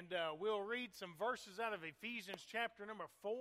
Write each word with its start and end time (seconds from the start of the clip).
and 0.00 0.14
uh, 0.14 0.32
we'll 0.40 0.62
read 0.62 0.94
some 0.96 1.12
verses 1.18 1.60
out 1.60 1.74
of 1.74 1.80
Ephesians 1.84 2.40
chapter 2.50 2.86
number 2.86 3.04
4. 3.20 3.36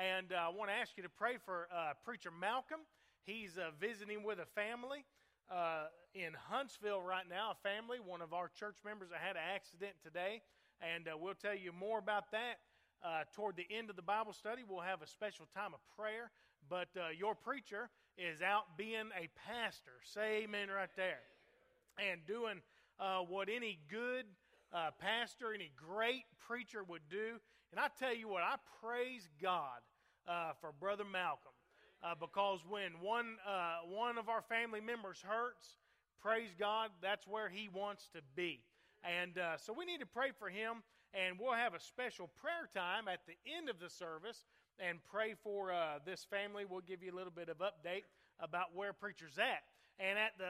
And 0.00 0.32
uh, 0.32 0.48
I 0.48 0.48
want 0.48 0.70
to 0.70 0.74
ask 0.74 0.96
you 0.96 1.02
to 1.02 1.10
pray 1.10 1.36
for 1.44 1.68
uh, 1.68 1.92
Preacher 2.06 2.30
Malcolm. 2.32 2.80
He's 3.24 3.58
uh, 3.58 3.68
visiting 3.78 4.22
with 4.22 4.38
a 4.38 4.46
family 4.46 5.04
uh, 5.52 5.92
in 6.14 6.32
Huntsville 6.48 7.02
right 7.02 7.28
now, 7.28 7.52
a 7.52 7.68
family, 7.68 7.98
one 8.00 8.22
of 8.22 8.32
our 8.32 8.48
church 8.48 8.76
members 8.82 9.10
that 9.10 9.20
had 9.20 9.36
an 9.36 9.44
accident 9.44 9.92
today. 10.02 10.40
And 10.80 11.06
uh, 11.06 11.18
we'll 11.20 11.36
tell 11.36 11.54
you 11.54 11.70
more 11.70 11.98
about 11.98 12.32
that. 12.32 12.64
toward 13.36 13.56
the 13.56 13.68
end 13.68 13.90
of 13.90 13.96
the 13.96 14.08
Bible 14.08 14.32
study, 14.32 14.62
we'll 14.66 14.80
have 14.80 15.02
a 15.02 15.06
special 15.06 15.44
time 15.52 15.74
of 15.74 15.80
prayer. 16.00 16.30
But 16.70 16.88
your 17.12 17.34
preacher 17.34 17.90
is 18.16 18.40
out 18.40 18.78
being 18.78 19.12
a 19.12 19.28
pastor. 19.44 20.00
Say 20.04 20.44
amen 20.44 20.68
right 20.74 20.96
there. 20.96 21.20
And 22.00 22.24
doing 22.24 22.64
what 23.28 23.50
any 23.52 23.76
good 23.90 24.24
uh, 24.72 24.90
pastor, 24.98 25.52
any 25.54 25.70
great 25.76 26.24
preacher 26.46 26.82
would 26.84 27.02
do. 27.10 27.40
And 27.72 27.80
I 27.80 27.88
tell 27.98 28.14
you 28.14 28.28
what, 28.28 28.42
I 28.42 28.56
praise 28.82 29.28
God 29.40 29.80
uh, 30.28 30.52
for 30.60 30.72
Brother 30.78 31.04
Malcolm 31.04 31.52
uh, 32.02 32.14
because 32.18 32.60
when 32.68 32.92
one, 33.00 33.36
uh, 33.46 33.86
one 33.88 34.18
of 34.18 34.28
our 34.28 34.42
family 34.42 34.80
members 34.80 35.22
hurts, 35.22 35.76
praise 36.20 36.50
God, 36.58 36.90
that's 37.02 37.26
where 37.26 37.48
he 37.48 37.68
wants 37.68 38.08
to 38.14 38.20
be. 38.34 38.60
And 39.02 39.38
uh, 39.38 39.56
so 39.56 39.72
we 39.72 39.84
need 39.84 40.00
to 40.00 40.06
pray 40.06 40.30
for 40.38 40.48
him, 40.48 40.82
and 41.14 41.38
we'll 41.38 41.54
have 41.54 41.74
a 41.74 41.80
special 41.80 42.28
prayer 42.40 42.68
time 42.74 43.08
at 43.08 43.20
the 43.26 43.36
end 43.56 43.68
of 43.68 43.80
the 43.80 43.88
service 43.88 44.44
and 44.78 44.98
pray 45.10 45.34
for 45.42 45.72
uh, 45.72 45.98
this 46.04 46.24
family. 46.24 46.64
We'll 46.68 46.86
give 46.86 47.02
you 47.02 47.12
a 47.12 47.16
little 47.16 47.32
bit 47.32 47.48
of 47.48 47.58
update 47.58 48.04
about 48.38 48.74
where 48.74 48.92
preacher's 48.92 49.38
at. 49.38 49.62
And 49.98 50.18
at 50.18 50.32
the 50.38 50.48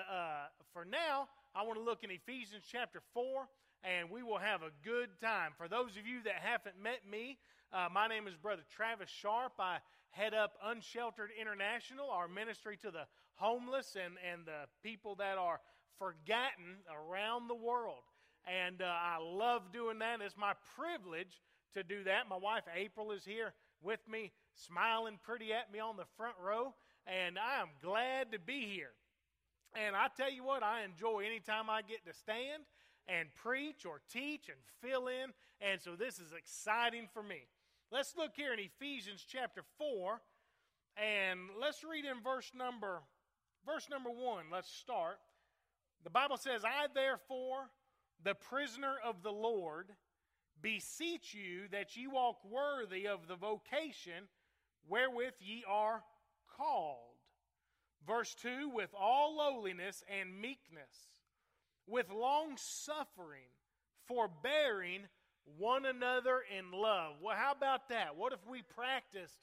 for 0.73 0.85
now, 0.85 1.27
I 1.55 1.65
want 1.65 1.79
to 1.79 1.85
look 1.85 2.05
in 2.05 2.11
Ephesians 2.11 2.63
chapter 2.71 3.03
4 3.13 3.49
and 3.85 4.11
we 4.11 4.23
will 4.23 4.39
have 4.39 4.63
a 4.63 4.71
good 4.85 5.09
time. 5.21 5.53
For 5.57 5.69
those 5.69 5.97
of 5.97 6.07
you 6.07 6.23
that 6.25 6.43
haven't 6.43 6.81
met 6.83 7.01
me, 7.11 7.39
uh, 7.73 7.89
my 7.93 8.07
name 8.09 8.27
is 8.27 8.35
Brother 8.37 8.63
Travis 8.71 9.09
Sharpe. 9.09 9.59
I 9.59 9.79
head 10.11 10.35
up 10.35 10.53
Unsheltered 10.65 11.31
International, 11.41 12.11
our 12.11 12.29
ministry 12.29 12.77
to 12.79 12.91
the 12.91 13.07
homeless 13.37 13.97
and, 13.97 14.15
and 14.31 14.45
the 14.45 14.69
people 14.83 15.15
that 15.17 15.39
are 15.39 15.61
forgotten 15.99 16.85
around 16.91 17.49
the 17.49 17.55
world. 17.55 18.03
And 18.47 18.83
uh, 18.83 18.87
I 18.87 19.19
love 19.21 19.73
doing 19.73 19.99
that. 20.01 20.21
It's 20.21 20.37
my 20.37 20.53
privilege 20.77 21.41
to 21.75 21.83
do 21.83 22.05
that. 22.05 22.29
My 22.29 22.37
wife 22.37 22.65
April 22.75 23.13
is 23.13 23.25
here 23.25 23.55
with 23.83 24.01
me, 24.11 24.33
smiling 24.55 25.19
pretty 25.23 25.53
at 25.53 25.73
me 25.73 25.79
on 25.79 25.97
the 25.97 26.09
front 26.17 26.35
row, 26.43 26.75
and 27.07 27.39
I 27.39 27.63
am 27.63 27.69
glad 27.83 28.33
to 28.33 28.39
be 28.39 28.67
here. 28.67 28.93
And 29.75 29.95
I 29.95 30.09
tell 30.17 30.31
you 30.31 30.45
what, 30.45 30.63
I 30.63 30.85
enjoy 30.85 31.23
anytime 31.25 31.71
I 31.71 31.83
get 31.83 32.05
to 32.05 32.13
stand 32.13 32.65
and 33.11 33.35
preach 33.35 33.85
or 33.85 34.01
teach 34.09 34.49
and 34.49 34.59
fill 34.81 35.09
in. 35.09 35.33
And 35.61 35.81
so 35.81 35.97
this 35.97 36.19
is 36.19 36.33
exciting 36.33 37.09
for 37.13 37.23
me. 37.23 37.49
Let's 37.91 38.17
look 38.17 38.33
here 38.37 38.53
in 38.53 38.61
Ephesians 38.61 39.25
chapter 39.27 39.63
4 39.79 40.21
and 40.97 41.41
let's 41.61 41.83
read 41.83 42.05
in 42.05 42.23
verse 42.23 42.53
number 42.55 43.03
verse 43.67 43.89
number 43.91 44.11
1. 44.11 44.45
Let's 44.51 44.71
start. 44.71 45.19
The 46.05 46.11
Bible 46.11 46.37
says, 46.37 46.65
"I 46.65 46.87
therefore, 46.87 47.71
the 48.23 48.35
prisoner 48.35 48.99
of 49.01 49.23
the 49.23 49.33
Lord, 49.33 49.97
beseech 50.61 51.35
you 51.35 51.69
that 51.69 51.97
ye 51.97 52.07
walk 52.07 52.43
worthy 52.45 53.07
of 53.07 53.27
the 53.27 53.37
vocation 53.37 54.29
wherewith 54.87 55.35
ye 55.41 55.65
are 55.65 56.05
called." 56.47 57.19
Verse 58.07 58.35
2, 58.35 58.69
with 58.69 58.95
all 58.95 59.37
lowliness 59.37 60.03
and 60.09 60.41
meekness 60.41 61.20
with 61.87 62.11
long 62.11 62.57
suffering, 62.57 63.51
forbearing 64.07 65.03
one 65.59 65.87
another 65.87 66.41
in 66.57 66.73
love. 66.73 67.15
Well, 67.23 67.37
how 67.37 67.53
about 67.53 67.89
that? 67.89 68.17
What 68.17 68.33
if 68.33 68.41
we 68.49 68.63
practiced 68.63 69.41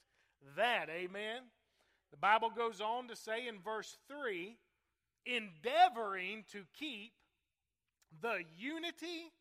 that? 0.56 0.88
Amen. 0.88 1.42
The 2.10 2.16
Bible 2.16 2.50
goes 2.54 2.80
on 2.80 3.08
to 3.08 3.16
say 3.16 3.46
in 3.46 3.58
verse 3.60 3.98
3 4.08 4.56
endeavoring 5.26 6.44
to 6.52 6.64
keep 6.78 7.12
the 8.22 8.42
unity 8.56 9.32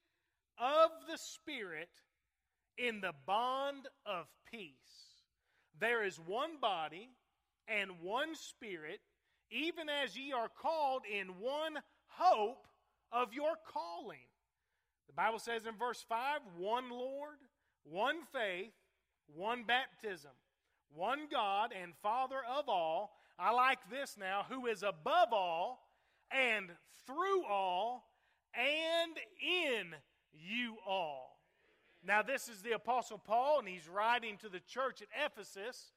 of 0.59 0.89
the 1.09 1.17
Spirit 1.17 1.89
in 2.77 3.00
the 3.00 3.13
bond 3.25 3.88
of 4.05 4.25
peace. 4.51 4.73
There 5.79 6.03
is 6.03 6.19
one 6.19 6.59
body 6.59 7.09
and 7.67 8.01
one 8.01 8.35
Spirit, 8.35 9.00
even 9.50 9.88
as 9.88 10.17
ye 10.17 10.33
are 10.33 10.50
called 10.50 11.03
in 11.09 11.27
one 11.39 11.77
hope 12.07 12.66
of 13.12 13.34
your 13.34 13.56
calling. 13.66 14.28
The 15.07 15.13
Bible 15.13 15.40
says 15.40 15.66
in 15.66 15.75
verse 15.75 16.03
5 16.07 16.40
one 16.57 16.90
Lord, 16.90 17.38
one 17.84 18.18
faith, 18.34 18.73
one 19.34 19.63
baptism, 19.63 20.31
one 20.94 21.28
God 21.31 21.72
and 21.79 21.94
Father 22.01 22.40
of 22.57 22.68
all. 22.68 23.18
I 23.40 23.51
like 23.51 23.79
this 23.90 24.16
now, 24.18 24.45
who 24.50 24.68
is 24.68 24.84
above 24.84 25.29
all 25.31 25.88
and 26.31 26.69
through 27.06 27.45
all 27.45 28.06
and 28.53 29.18
in 29.41 29.95
you 30.34 30.75
all. 30.85 31.38
Now, 32.03 32.22
this 32.22 32.47
is 32.47 32.62
the 32.62 32.72
Apostle 32.74 33.18
Paul, 33.18 33.59
and 33.59 33.68
he's 33.68 33.88
writing 33.88 34.38
to 34.38 34.50
the 34.50 34.62
church 34.62 35.01
at 35.01 35.07
Ephesus. 35.25 35.91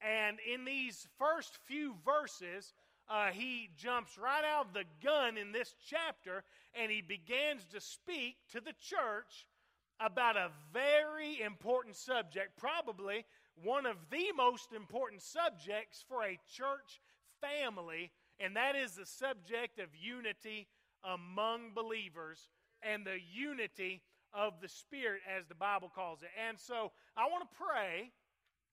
And 0.00 0.38
in 0.52 0.64
these 0.64 1.08
first 1.18 1.58
few 1.66 1.94
verses, 2.04 2.74
uh, 3.08 3.28
he 3.28 3.70
jumps 3.76 4.18
right 4.18 4.44
out 4.44 4.66
of 4.66 4.72
the 4.74 4.84
gun 5.02 5.36
in 5.36 5.52
this 5.52 5.74
chapter 5.88 6.42
and 6.74 6.90
he 6.90 7.00
begins 7.00 7.64
to 7.72 7.80
speak 7.80 8.36
to 8.52 8.60
the 8.60 8.74
church 8.80 9.46
about 10.00 10.36
a 10.36 10.50
very 10.72 11.40
important 11.40 11.96
subject, 11.96 12.56
probably 12.58 13.24
one 13.62 13.86
of 13.86 13.96
the 14.10 14.26
most 14.36 14.72
important 14.72 15.22
subjects 15.22 16.04
for 16.06 16.22
a 16.22 16.38
church 16.52 17.00
family, 17.40 18.10
and 18.38 18.56
that 18.56 18.76
is 18.76 18.92
the 18.92 19.06
subject 19.06 19.78
of 19.78 19.88
unity 19.94 20.66
among 21.04 21.72
believers 21.74 22.50
and 22.82 23.06
the 23.06 23.18
unity 23.32 24.02
of 24.34 24.60
the 24.60 24.68
Spirit, 24.68 25.22
as 25.26 25.46
the 25.46 25.54
Bible 25.54 25.90
calls 25.94 26.22
it. 26.22 26.28
And 26.46 26.58
so 26.58 26.92
I 27.16 27.24
want 27.28 27.48
to 27.48 27.56
pray 27.56 28.10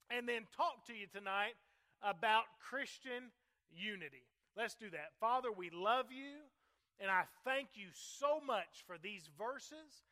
and 0.10 0.28
then 0.28 0.42
talk 0.58 0.86
to 0.88 0.94
you 0.94 1.08
tonight 1.08 1.56
about 2.02 2.44
Christian 2.60 3.32
unity. 3.75 4.25
Let's 4.56 4.75
do 4.75 4.89
that. 4.91 5.13
Father, 5.19 5.51
we 5.51 5.69
love 5.69 6.07
you, 6.11 6.45
and 7.00 7.09
I 7.09 7.23
thank 7.44 7.69
you 7.73 7.88
so 7.94 8.39
much 8.39 8.85
for 8.85 8.97
these 9.01 9.29
verses. 9.38 10.06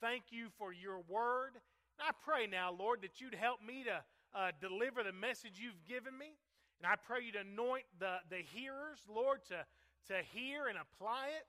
Thank 0.00 0.24
you 0.30 0.48
for 0.56 0.72
your 0.72 1.00
word. 1.08 1.54
And 1.98 2.06
I 2.06 2.12
pray 2.24 2.46
now, 2.46 2.70
Lord, 2.72 3.02
that 3.02 3.20
you'd 3.20 3.34
help 3.34 3.58
me 3.60 3.84
to 3.84 4.02
uh, 4.38 4.52
deliver 4.60 5.02
the 5.02 5.12
message 5.12 5.58
you've 5.58 5.84
given 5.86 6.16
me. 6.16 6.38
And 6.80 6.86
I 6.86 6.94
pray 6.94 7.26
you 7.26 7.32
to 7.32 7.40
anoint 7.40 7.84
the, 7.98 8.22
the 8.30 8.46
hearers, 8.54 9.02
Lord, 9.10 9.40
to, 9.48 9.66
to 10.14 10.22
hear 10.30 10.68
and 10.68 10.78
apply 10.78 11.34
it. 11.34 11.46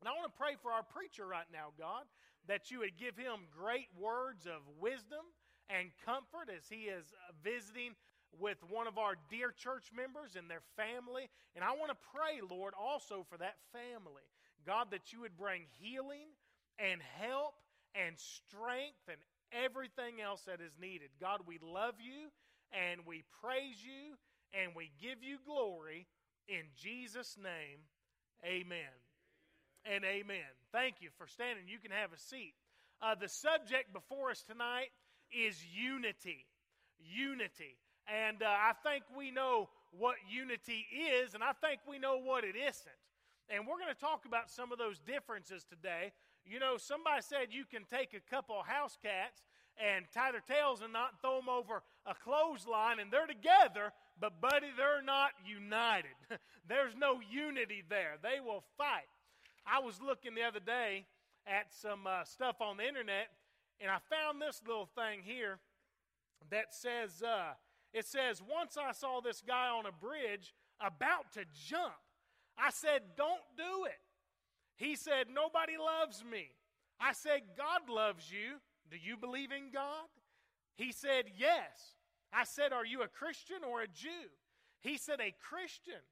And 0.00 0.08
I 0.08 0.12
want 0.12 0.30
to 0.30 0.38
pray 0.38 0.54
for 0.62 0.70
our 0.70 0.84
preacher 0.84 1.26
right 1.26 1.48
now, 1.52 1.74
God, 1.76 2.06
that 2.46 2.70
you 2.70 2.80
would 2.80 2.96
give 2.96 3.16
him 3.16 3.50
great 3.50 3.90
words 3.98 4.46
of 4.46 4.62
wisdom 4.78 5.26
and 5.68 5.90
comfort 6.06 6.48
as 6.54 6.70
he 6.70 6.86
is 6.86 7.12
visiting 7.42 7.98
with 8.38 8.58
one 8.68 8.86
of 8.86 8.98
our 8.98 9.16
dear 9.28 9.50
church 9.50 9.90
members 9.94 10.36
and 10.36 10.48
their 10.48 10.62
family. 10.76 11.28
And 11.54 11.64
I 11.64 11.72
want 11.72 11.90
to 11.90 12.06
pray, 12.14 12.40
Lord, 12.40 12.74
also 12.78 13.26
for 13.28 13.36
that 13.38 13.56
family. 13.72 14.26
God, 14.66 14.88
that 14.92 15.12
you 15.12 15.20
would 15.22 15.36
bring 15.36 15.62
healing 15.80 16.28
and 16.78 17.00
help 17.18 17.54
and 17.94 18.14
strength 18.18 19.08
and 19.08 19.18
everything 19.52 20.20
else 20.20 20.42
that 20.46 20.60
is 20.60 20.72
needed. 20.80 21.08
God, 21.20 21.40
we 21.46 21.58
love 21.62 21.94
you 21.98 22.30
and 22.72 23.00
we 23.06 23.24
praise 23.42 23.82
you 23.82 24.16
and 24.54 24.72
we 24.74 24.90
give 25.00 25.22
you 25.22 25.38
glory 25.44 26.06
in 26.48 26.62
Jesus' 26.76 27.36
name. 27.36 27.80
Amen. 28.44 28.94
And 29.84 30.04
amen. 30.04 30.50
Thank 30.72 30.96
you 31.00 31.08
for 31.16 31.26
standing. 31.26 31.64
You 31.66 31.78
can 31.78 31.90
have 31.90 32.12
a 32.12 32.18
seat. 32.18 32.54
Uh, 33.02 33.14
the 33.14 33.28
subject 33.28 33.92
before 33.92 34.30
us 34.30 34.44
tonight 34.44 34.92
is 35.32 35.56
unity. 35.72 36.46
Unity. 36.98 37.76
And 38.10 38.42
uh, 38.42 38.46
I 38.46 38.72
think 38.82 39.04
we 39.16 39.30
know 39.30 39.68
what 39.96 40.16
unity 40.28 40.86
is, 40.90 41.34
and 41.34 41.44
I 41.44 41.52
think 41.52 41.80
we 41.88 41.98
know 41.98 42.18
what 42.18 42.42
it 42.42 42.56
isn't. 42.56 43.00
And 43.48 43.66
we're 43.66 43.78
going 43.78 43.94
to 43.94 44.00
talk 44.00 44.24
about 44.26 44.50
some 44.50 44.72
of 44.72 44.78
those 44.78 44.98
differences 44.98 45.64
today. 45.64 46.12
You 46.44 46.58
know, 46.58 46.76
somebody 46.76 47.22
said 47.22 47.48
you 47.50 47.64
can 47.64 47.84
take 47.84 48.14
a 48.14 48.30
couple 48.30 48.60
house 48.62 48.98
cats 49.02 49.42
and 49.78 50.06
tie 50.12 50.32
their 50.32 50.42
tails 50.42 50.80
and 50.82 50.92
not 50.92 51.20
throw 51.20 51.36
them 51.36 51.48
over 51.48 51.82
a 52.06 52.14
clothesline, 52.14 52.98
and 52.98 53.10
they're 53.10 53.26
together, 53.26 53.92
but, 54.20 54.40
buddy, 54.40 54.68
they're 54.76 55.02
not 55.02 55.30
united. 55.46 56.14
There's 56.68 56.94
no 56.96 57.20
unity 57.30 57.82
there. 57.88 58.18
They 58.22 58.40
will 58.44 58.64
fight. 58.76 59.08
I 59.66 59.78
was 59.78 60.00
looking 60.00 60.34
the 60.34 60.42
other 60.42 60.60
day 60.60 61.06
at 61.46 61.72
some 61.72 62.06
uh, 62.06 62.24
stuff 62.24 62.60
on 62.60 62.76
the 62.76 62.86
internet, 62.86 63.28
and 63.80 63.90
I 63.90 63.98
found 64.10 64.42
this 64.42 64.60
little 64.66 64.88
thing 64.94 65.20
here 65.24 65.58
that 66.50 66.74
says, 66.74 67.22
uh, 67.22 67.54
it 67.92 68.06
says, 68.06 68.40
Once 68.40 68.76
I 68.76 68.92
saw 68.92 69.20
this 69.20 69.42
guy 69.46 69.68
on 69.68 69.86
a 69.86 69.92
bridge 69.92 70.54
about 70.80 71.32
to 71.34 71.44
jump. 71.66 71.94
I 72.58 72.70
said, 72.70 73.02
Don't 73.16 73.42
do 73.56 73.84
it. 73.86 74.00
He 74.76 74.96
said, 74.96 75.26
Nobody 75.32 75.74
loves 75.76 76.24
me. 76.24 76.50
I 77.00 77.12
said, 77.12 77.42
God 77.56 77.88
loves 77.92 78.30
you. 78.30 78.58
Do 78.90 78.96
you 78.96 79.16
believe 79.16 79.52
in 79.52 79.70
God? 79.72 80.08
He 80.76 80.92
said, 80.92 81.24
Yes. 81.36 81.96
I 82.32 82.44
said, 82.44 82.72
Are 82.72 82.86
you 82.86 83.02
a 83.02 83.08
Christian 83.08 83.64
or 83.68 83.82
a 83.82 83.88
Jew? 83.88 84.30
He 84.80 84.96
said, 84.96 85.20
A 85.20 85.34
Christian. 85.40 86.02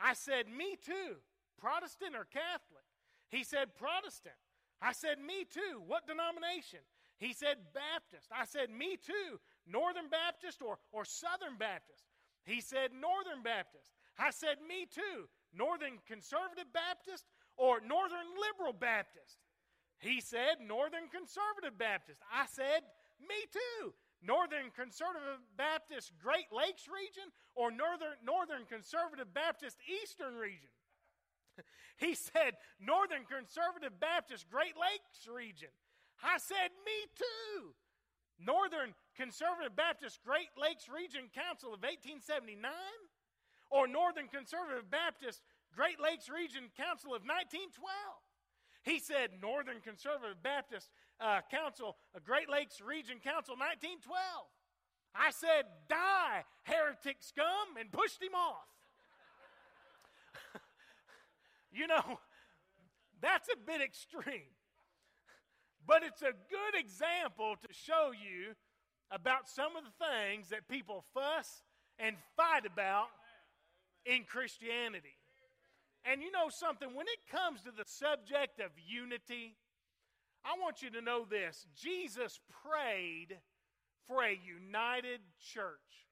I 0.00 0.14
said, 0.14 0.46
Me 0.48 0.76
too. 0.84 1.16
Protestant 1.60 2.14
or 2.14 2.24
Catholic? 2.24 2.86
He 3.30 3.44
said, 3.44 3.74
Protestant. 3.76 4.38
I 4.80 4.92
said, 4.92 5.18
Me 5.18 5.44
too. 5.44 5.82
What 5.86 6.06
denomination? 6.06 6.80
He 7.18 7.32
said, 7.32 7.56
Baptist. 7.74 8.30
I 8.32 8.44
said, 8.44 8.70
Me 8.70 8.96
too. 8.96 9.40
Northern 9.68 10.08
Baptist 10.08 10.62
or, 10.62 10.78
or 10.92 11.04
Southern 11.04 11.56
Baptist? 11.58 12.08
He 12.44 12.60
said, 12.60 12.90
Northern 12.96 13.44
Baptist. 13.44 13.92
I 14.18 14.30
said, 14.30 14.56
Me 14.66 14.88
too. 14.88 15.28
Northern 15.52 16.00
Conservative 16.08 16.72
Baptist 16.72 17.24
or 17.56 17.80
Northern 17.80 18.32
Liberal 18.34 18.72
Baptist? 18.72 19.36
He 20.00 20.20
said, 20.20 20.64
Northern 20.64 21.12
Conservative 21.12 21.76
Baptist. 21.76 22.20
I 22.32 22.46
said, 22.48 22.88
Me 23.20 23.36
too. 23.52 23.92
Northern 24.22 24.74
Conservative 24.74 25.38
Baptist 25.56 26.10
Great 26.18 26.50
Lakes 26.50 26.90
region 26.90 27.30
or 27.54 27.70
Northern, 27.70 28.18
Northern 28.24 28.66
Conservative 28.66 29.30
Baptist 29.30 29.78
Eastern 29.86 30.34
region? 30.34 30.72
he 32.02 32.14
said, 32.14 32.58
Northern 32.80 33.22
Conservative 33.26 33.94
Baptist 34.00 34.50
Great 34.50 34.74
Lakes 34.74 35.28
region. 35.30 35.70
I 36.22 36.38
said, 36.38 36.74
Me 36.82 36.98
too. 37.14 37.74
Northern 38.38 38.94
Conservative 39.16 39.74
Baptist 39.74 40.20
Great 40.24 40.54
Lakes 40.54 40.86
Region 40.88 41.26
Council 41.34 41.74
of 41.74 41.82
1879 41.82 42.70
or 43.70 43.86
Northern 43.86 44.28
Conservative 44.28 44.90
Baptist 44.90 45.42
Great 45.74 46.00
Lakes 46.00 46.30
Region 46.30 46.70
Council 46.76 47.14
of 47.14 47.26
1912. 47.26 47.82
He 48.82 48.98
said 48.98 49.30
Northern 49.42 49.80
Conservative 49.80 50.42
Baptist 50.42 50.88
uh, 51.20 51.40
Council, 51.50 51.96
uh, 52.14 52.20
Great 52.24 52.48
Lakes 52.48 52.80
Region 52.80 53.18
Council, 53.18 53.58
1912. 53.58 54.06
I 55.14 55.30
said, 55.30 55.66
die, 55.88 56.44
heretic 56.62 57.18
scum, 57.20 57.76
and 57.78 57.90
pushed 57.90 58.22
him 58.22 58.34
off. 58.34 58.68
you 61.72 61.86
know, 61.86 62.20
that's 63.20 63.48
a 63.52 63.56
bit 63.56 63.82
extreme. 63.82 64.54
But 65.88 66.02
it's 66.02 66.20
a 66.20 66.36
good 66.50 66.78
example 66.78 67.54
to 67.66 67.68
show 67.72 68.12
you 68.12 68.52
about 69.10 69.48
some 69.48 69.74
of 69.74 69.84
the 69.84 70.04
things 70.04 70.50
that 70.50 70.68
people 70.68 71.02
fuss 71.14 71.62
and 71.98 72.14
fight 72.36 72.66
about 72.70 73.08
in 74.04 74.24
Christianity. 74.24 75.16
And 76.04 76.22
you 76.22 76.30
know 76.30 76.50
something, 76.50 76.94
when 76.94 77.06
it 77.06 77.34
comes 77.34 77.62
to 77.62 77.70
the 77.70 77.84
subject 77.86 78.60
of 78.60 78.70
unity, 78.86 79.56
I 80.44 80.60
want 80.60 80.82
you 80.82 80.90
to 80.90 81.00
know 81.00 81.24
this 81.24 81.66
Jesus 81.74 82.38
prayed 82.62 83.38
for 84.06 84.22
a 84.22 84.38
united 84.44 85.20
church. 85.40 86.04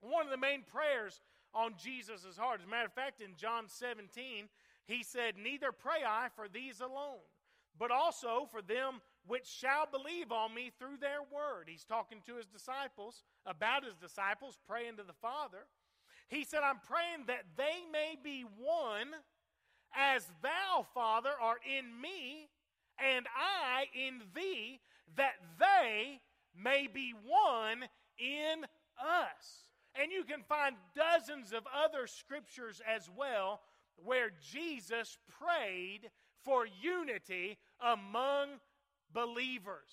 One 0.00 0.24
of 0.24 0.30
the 0.30 0.38
main 0.38 0.62
prayers 0.62 1.20
on 1.52 1.74
Jesus' 1.82 2.36
heart. 2.38 2.60
As 2.60 2.66
a 2.66 2.70
matter 2.70 2.86
of 2.86 2.92
fact, 2.92 3.20
in 3.20 3.34
John 3.36 3.64
17, 3.66 4.48
he 4.86 5.02
said, 5.02 5.34
Neither 5.36 5.72
pray 5.72 6.06
I 6.06 6.28
for 6.36 6.46
these 6.48 6.80
alone, 6.80 7.26
but 7.78 7.90
also 7.90 8.46
for 8.50 8.62
them 8.62 9.00
which 9.26 9.46
shall 9.46 9.86
believe 9.90 10.30
on 10.30 10.54
me 10.54 10.70
through 10.78 10.98
their 11.00 11.20
word. 11.32 11.66
He's 11.66 11.84
talking 11.84 12.18
to 12.26 12.36
his 12.36 12.46
disciples 12.46 13.22
about 13.46 13.84
his 13.84 13.96
disciples, 13.96 14.58
praying 14.66 14.96
to 14.96 15.02
the 15.02 15.14
Father. 15.14 15.66
He 16.28 16.44
said, 16.44 16.60
I'm 16.62 16.80
praying 16.86 17.26
that 17.26 17.44
they 17.56 17.82
may 17.90 18.16
be 18.22 18.44
one 18.58 19.08
as 19.96 20.26
thou, 20.42 20.86
Father, 20.94 21.30
art 21.40 21.60
in 21.64 22.00
me, 22.00 22.48
and 22.98 23.26
I 23.36 23.84
in 23.94 24.22
thee, 24.34 24.80
that 25.16 25.34
they 25.58 26.20
may 26.56 26.88
be 26.92 27.14
one 27.24 27.84
in 28.18 28.64
us. 28.98 29.68
And 30.00 30.10
you 30.10 30.24
can 30.24 30.42
find 30.42 30.76
dozens 30.94 31.52
of 31.52 31.64
other 31.72 32.06
scriptures 32.06 32.82
as 32.86 33.08
well 33.16 33.60
where 33.96 34.30
Jesus 34.50 35.16
prayed 35.40 36.10
for 36.44 36.66
unity 36.66 37.58
among 37.80 38.48
believers. 39.12 39.90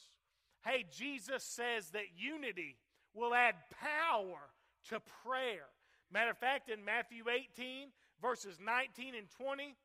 Hey, 0.64 0.86
Jesus 0.96 1.44
says 1.44 1.90
that 1.92 2.18
unity 2.18 2.78
will 3.14 3.34
add 3.34 3.56
power 3.80 4.52
to 4.90 5.00
prayer. 5.26 5.68
Matter 6.12 6.32
of 6.32 6.38
fact, 6.38 6.70
in 6.70 6.84
Matthew 6.84 7.24
18, 7.30 7.90
verses 8.22 8.60
19 8.64 9.16
and 9.16 9.30
20, 9.30 9.76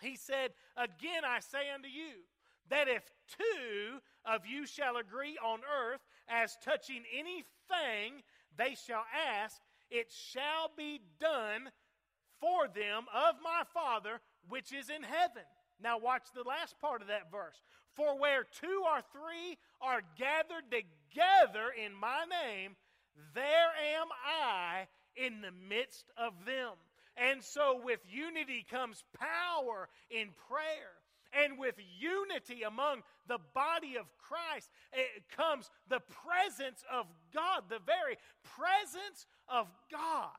he 0.00 0.16
said, 0.16 0.52
Again 0.76 1.24
I 1.26 1.40
say 1.40 1.70
unto 1.74 1.88
you, 1.88 2.24
that 2.70 2.88
if 2.88 3.02
two 3.28 3.98
of 4.24 4.46
you 4.46 4.66
shall 4.66 4.96
agree 4.96 5.38
on 5.44 5.60
earth 5.60 6.00
as 6.28 6.56
touching 6.64 7.02
anything 7.16 8.22
they 8.56 8.74
shall 8.74 9.04
ask, 9.36 9.60
it 9.90 10.10
shall 10.10 10.70
be 10.76 11.00
done 11.20 11.70
for 12.40 12.68
them 12.68 13.04
of 13.14 13.36
my 13.42 13.62
Father 13.72 14.20
which 14.48 14.72
is 14.72 14.90
in 14.90 15.02
heaven. 15.02 15.42
Now, 15.82 15.98
watch 15.98 16.24
the 16.34 16.48
last 16.48 16.78
part 16.80 17.02
of 17.02 17.08
that 17.08 17.30
verse. 17.30 17.60
For 17.94 18.18
where 18.18 18.44
two 18.44 18.82
or 18.84 19.00
three 19.12 19.58
are 19.80 20.02
gathered 20.16 20.70
together 20.70 21.72
in 21.84 21.94
my 21.94 22.24
name, 22.28 22.76
there 23.34 23.70
am 23.98 24.06
I 24.24 24.86
in 25.16 25.40
the 25.40 25.52
midst 25.68 26.06
of 26.16 26.32
them. 26.44 26.72
And 27.16 27.42
so, 27.42 27.80
with 27.82 28.00
unity 28.08 28.64
comes 28.70 29.02
power 29.18 29.88
in 30.10 30.28
prayer. 30.48 30.94
And 31.32 31.58
with 31.58 31.74
unity 31.98 32.62
among 32.62 33.02
the 33.26 33.38
body 33.54 33.96
of 33.96 34.06
Christ, 34.16 34.70
it 34.92 35.24
comes 35.36 35.70
the 35.88 36.00
presence 36.00 36.82
of 36.90 37.06
God, 37.34 37.64
the 37.68 37.80
very 37.84 38.16
presence 38.56 39.26
of 39.48 39.66
God. 39.92 40.30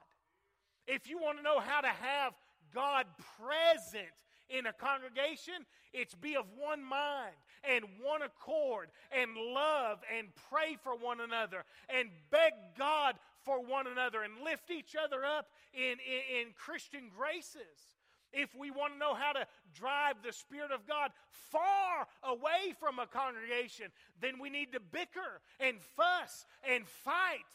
If 0.88 1.08
you 1.08 1.20
want 1.20 1.38
to 1.38 1.44
know 1.44 1.60
how 1.60 1.82
to 1.82 1.88
have 1.88 2.34
God 2.74 3.06
present 3.38 4.08
in 4.50 4.66
a 4.66 4.74
congregation, 4.74 5.66
it's 5.94 6.16
be 6.16 6.36
of 6.36 6.46
one 6.58 6.84
mind 6.84 7.36
and 7.64 7.86
one 8.02 8.22
accord 8.22 8.90
and 9.12 9.36
love 9.36 10.00
and 10.18 10.28
pray 10.50 10.78
for 10.82 10.96
one 10.96 11.20
another 11.20 11.64
and 11.90 12.10
beg 12.32 12.54
God 12.78 13.16
for 13.44 13.64
one 13.64 13.88
another 13.88 14.22
and 14.24 14.34
lift 14.44 14.72
each 14.72 14.96
other 14.96 15.26
up 15.26 15.48
in, 15.74 15.98
in, 16.00 16.48
in 16.48 16.54
Christian 16.56 17.10
graces. 17.16 17.96
If 18.32 18.54
we 18.56 18.70
want 18.70 18.94
to 18.94 19.00
know 19.00 19.16
how 19.16 19.32
to 19.34 19.48
drive 19.74 20.18
the 20.24 20.32
Spirit 20.32 20.72
of 20.72 20.88
God 20.88 21.12
far 21.32 22.08
away 22.24 22.76
from 22.80 23.00
a 23.00 23.08
congregation, 23.08 23.88
then 24.22 24.40
we 24.40 24.50
need 24.50 24.74
to 24.74 24.80
bicker 24.80 25.42
and 25.60 25.78
fuss 25.82 26.46
and 26.64 26.88
fight 26.88 27.46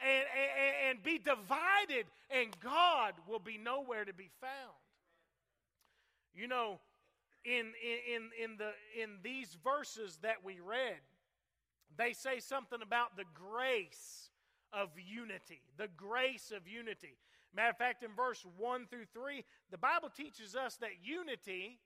and, 0.00 0.24
and, 0.34 0.90
and 0.90 1.02
be 1.02 1.18
divided, 1.18 2.06
and 2.30 2.48
God 2.60 3.14
will 3.28 3.38
be 3.38 3.58
nowhere 3.58 4.04
to 4.04 4.14
be 4.14 4.30
found. 4.40 4.72
You 6.34 6.48
know, 6.48 6.80
in, 7.44 7.72
in, 7.82 8.30
in, 8.42 8.56
the, 8.56 8.72
in 9.00 9.18
these 9.22 9.56
verses 9.62 10.18
that 10.22 10.44
we 10.44 10.60
read, 10.60 11.00
they 11.96 12.12
say 12.12 12.40
something 12.40 12.80
about 12.82 13.16
the 13.16 13.24
grace 13.34 14.30
of 14.72 14.90
unity. 14.96 15.60
The 15.76 15.88
grace 15.96 16.52
of 16.54 16.66
unity. 16.66 17.16
Matter 17.54 17.70
of 17.70 17.76
fact, 17.76 18.02
in 18.02 18.10
verse 18.16 18.44
1 18.56 18.86
through 18.88 19.04
3, 19.12 19.44
the 19.70 19.78
Bible 19.78 20.08
teaches 20.08 20.56
us 20.56 20.76
that 20.76 20.90
unity 21.04 21.78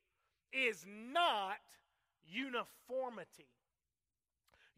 is 0.52 0.84
not 0.86 1.58
uniformity. 2.24 3.48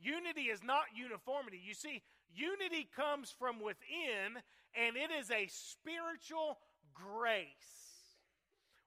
Unity 0.00 0.42
is 0.42 0.62
not 0.62 0.84
uniformity. 0.96 1.60
You 1.62 1.74
see, 1.74 2.02
unity 2.34 2.88
comes 2.96 3.34
from 3.38 3.60
within, 3.60 4.40
and 4.74 4.96
it 4.96 5.10
is 5.20 5.30
a 5.30 5.48
spiritual 5.48 6.58
grace. 6.94 7.87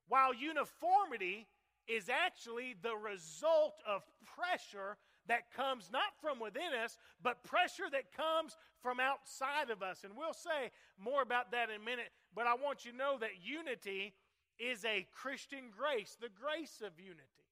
While 0.08 0.34
uniformity 0.34 1.48
is 1.88 2.10
actually 2.10 2.76
the 2.82 2.96
result 2.96 3.76
of 3.88 4.04
pressure 4.26 4.98
that 5.28 5.52
comes 5.54 5.90
not 5.92 6.18
from 6.22 6.40
within 6.40 6.74
us, 6.84 6.98
but 7.22 7.44
pressure 7.44 7.90
that 7.92 8.12
comes 8.12 8.58
from 8.82 9.00
outside 9.00 9.70
of 9.70 9.82
us. 9.82 10.04
And 10.04 10.14
we'll 10.16 10.34
say 10.34 10.72
more 10.98 11.22
about 11.22 11.52
that 11.52 11.70
in 11.70 11.82
a 11.82 11.86
minute, 11.86 12.12
but 12.36 12.48
I 12.48 12.56
want 12.56 12.86
you 12.86 12.92
to 12.92 12.98
know 12.98 13.18
that 13.20 13.44
unity 13.44 14.14
is 14.60 14.84
a 14.86 15.08
Christian 15.12 15.72
grace, 15.76 16.18
the 16.20 16.30
grace 16.30 16.82
of 16.86 17.00
unity. 17.00 17.46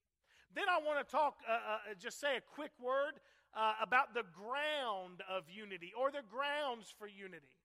Then 0.55 0.65
I 0.69 0.79
want 0.85 1.05
to 1.05 1.09
talk, 1.09 1.37
uh, 1.47 1.53
uh, 1.53 1.93
just 1.99 2.19
say 2.19 2.37
a 2.37 2.41
quick 2.41 2.71
word 2.81 3.19
uh, 3.55 3.73
about 3.81 4.13
the 4.13 4.23
ground 4.33 5.21
of 5.29 5.43
unity 5.49 5.93
or 5.97 6.11
the 6.11 6.25
grounds 6.29 6.93
for 6.97 7.07
unity. 7.07 7.57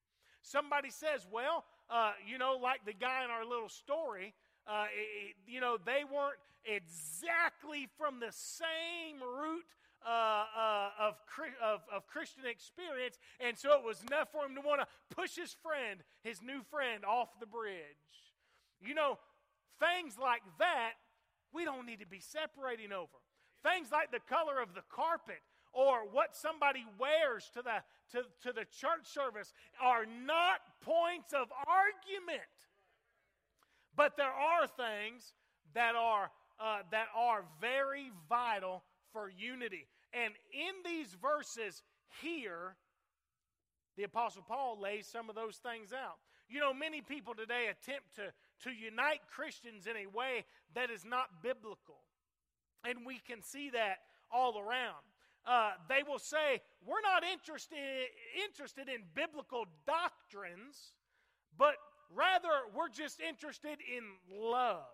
Somebody 0.42 0.90
says, 0.90 1.26
well, 1.30 1.64
uh, 1.88 2.12
you 2.26 2.36
know, 2.36 2.58
like 2.60 2.84
the 2.84 2.92
guy 2.92 3.24
in 3.24 3.30
our 3.30 3.44
little 3.44 3.70
story, 3.70 4.34
uh, 4.66 4.86
it, 4.92 5.34
you 5.46 5.60
know, 5.60 5.76
they 5.84 6.02
weren't 6.04 6.38
exactly 6.64 7.88
from 7.98 8.20
the 8.20 8.32
same 8.32 9.20
root 9.20 9.64
uh, 10.06 10.08
uh, 10.08 10.88
of, 11.00 11.14
of, 11.62 11.80
of, 11.92 12.06
Christian 12.06 12.44
experience, 12.44 13.18
and 13.40 13.56
so 13.56 13.72
it 13.72 13.84
was 13.84 14.02
enough 14.02 14.28
for 14.32 14.44
him 14.44 14.54
to 14.54 14.60
want 14.60 14.82
to 14.82 14.86
push 15.14 15.34
his 15.34 15.56
friend, 15.62 16.00
his 16.22 16.42
new 16.42 16.60
friend, 16.70 17.04
off 17.04 17.28
the 17.40 17.46
bridge. 17.46 17.80
You 18.80 18.94
know, 18.94 19.18
things 19.80 20.18
like 20.20 20.42
that, 20.58 20.92
we 21.54 21.64
don't 21.64 21.86
need 21.86 22.00
to 22.00 22.06
be 22.06 22.20
separating 22.20 22.92
over. 22.92 23.16
Things 23.62 23.88
like 23.90 24.12
the 24.12 24.20
color 24.20 24.60
of 24.60 24.74
the 24.74 24.84
carpet 24.90 25.40
or 25.72 26.04
what 26.10 26.36
somebody 26.36 26.84
wears 26.98 27.50
to 27.54 27.62
the, 27.62 27.82
to, 28.12 28.24
to 28.42 28.52
the 28.52 28.66
church 28.76 29.04
service 29.04 29.52
are 29.82 30.04
not 30.04 30.60
points 30.82 31.32
of 31.32 31.48
argument. 31.66 32.44
But 33.96 34.16
there 34.16 34.26
are 34.26 34.66
things 34.66 35.32
that 35.74 35.94
are, 35.94 36.30
uh, 36.60 36.78
that 36.90 37.06
are 37.16 37.44
very 37.60 38.10
vital 38.28 38.82
for 39.12 39.30
unity. 39.30 39.86
And 40.12 40.34
in 40.52 40.74
these 40.84 41.16
verses 41.20 41.82
here, 42.22 42.76
the 43.96 44.04
Apostle 44.04 44.42
Paul 44.46 44.78
lays 44.80 45.06
some 45.06 45.28
of 45.28 45.36
those 45.36 45.56
things 45.56 45.92
out. 45.92 46.18
You 46.48 46.60
know, 46.60 46.74
many 46.74 47.00
people 47.00 47.34
today 47.34 47.68
attempt 47.70 48.16
to, 48.16 48.32
to 48.68 48.74
unite 48.74 49.20
Christians 49.30 49.86
in 49.86 49.96
a 49.96 50.06
way 50.06 50.44
that 50.74 50.90
is 50.90 51.04
not 51.04 51.42
biblical. 51.42 52.02
And 52.84 53.06
we 53.06 53.18
can 53.26 53.42
see 53.42 53.70
that 53.70 53.98
all 54.30 54.58
around. 54.58 55.02
Uh, 55.46 55.72
they 55.88 56.02
will 56.06 56.18
say, 56.18 56.60
We're 56.86 57.02
not 57.02 57.22
interested, 57.24 57.78
interested 58.44 58.88
in 58.88 59.02
biblical 59.14 59.66
doctrines, 59.86 60.92
but 61.56 61.76
rather 62.14 62.48
we're 62.74 62.88
just 62.88 63.20
interested 63.20 63.78
in 63.80 64.04
love. 64.30 64.84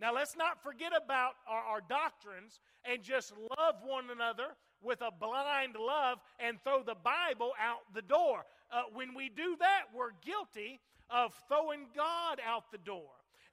Now, 0.00 0.14
let's 0.14 0.36
not 0.36 0.62
forget 0.62 0.92
about 0.96 1.32
our, 1.48 1.62
our, 1.62 1.80
doctrines 1.80 2.60
and 2.84 3.02
just 3.02 3.32
love 3.58 3.74
one 3.84 4.10
another 4.10 4.54
with 4.80 5.02
a 5.02 5.10
blind 5.10 5.74
love 5.74 6.18
and 6.38 6.62
throw 6.62 6.84
the 6.84 6.94
Bible 6.94 7.52
out 7.60 7.80
the 7.94 8.02
door. 8.02 8.44
Uh, 8.70 8.82
when 8.92 9.12
we 9.12 9.28
do 9.28 9.56
that, 9.58 9.84
we're 9.92 10.12
guilty 10.24 10.78
of 11.10 11.34
throwing 11.48 11.86
God 11.96 12.38
out 12.46 12.70
the 12.70 12.78
door. 12.78 13.10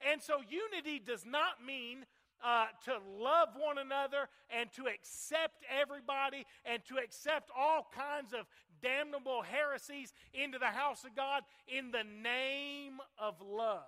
And 0.08 0.22
so, 0.22 0.36
unity 0.48 1.02
does 1.04 1.26
not 1.26 1.64
mean 1.66 2.06
uh, 2.44 2.66
to 2.84 2.98
love 3.18 3.48
one 3.56 3.78
another 3.78 4.28
and 4.50 4.70
to 4.74 4.84
accept 4.86 5.64
everybody 5.70 6.46
and 6.64 6.84
to 6.84 6.96
accept 7.02 7.50
all 7.56 7.88
kinds 7.94 8.32
of 8.32 8.46
damnable 8.82 9.42
heresies 9.42 10.12
into 10.32 10.58
the 10.58 10.66
house 10.66 11.04
of 11.04 11.14
God 11.14 11.42
in 11.68 11.90
the 11.90 12.04
name 12.22 12.98
of 13.18 13.34
love. 13.40 13.82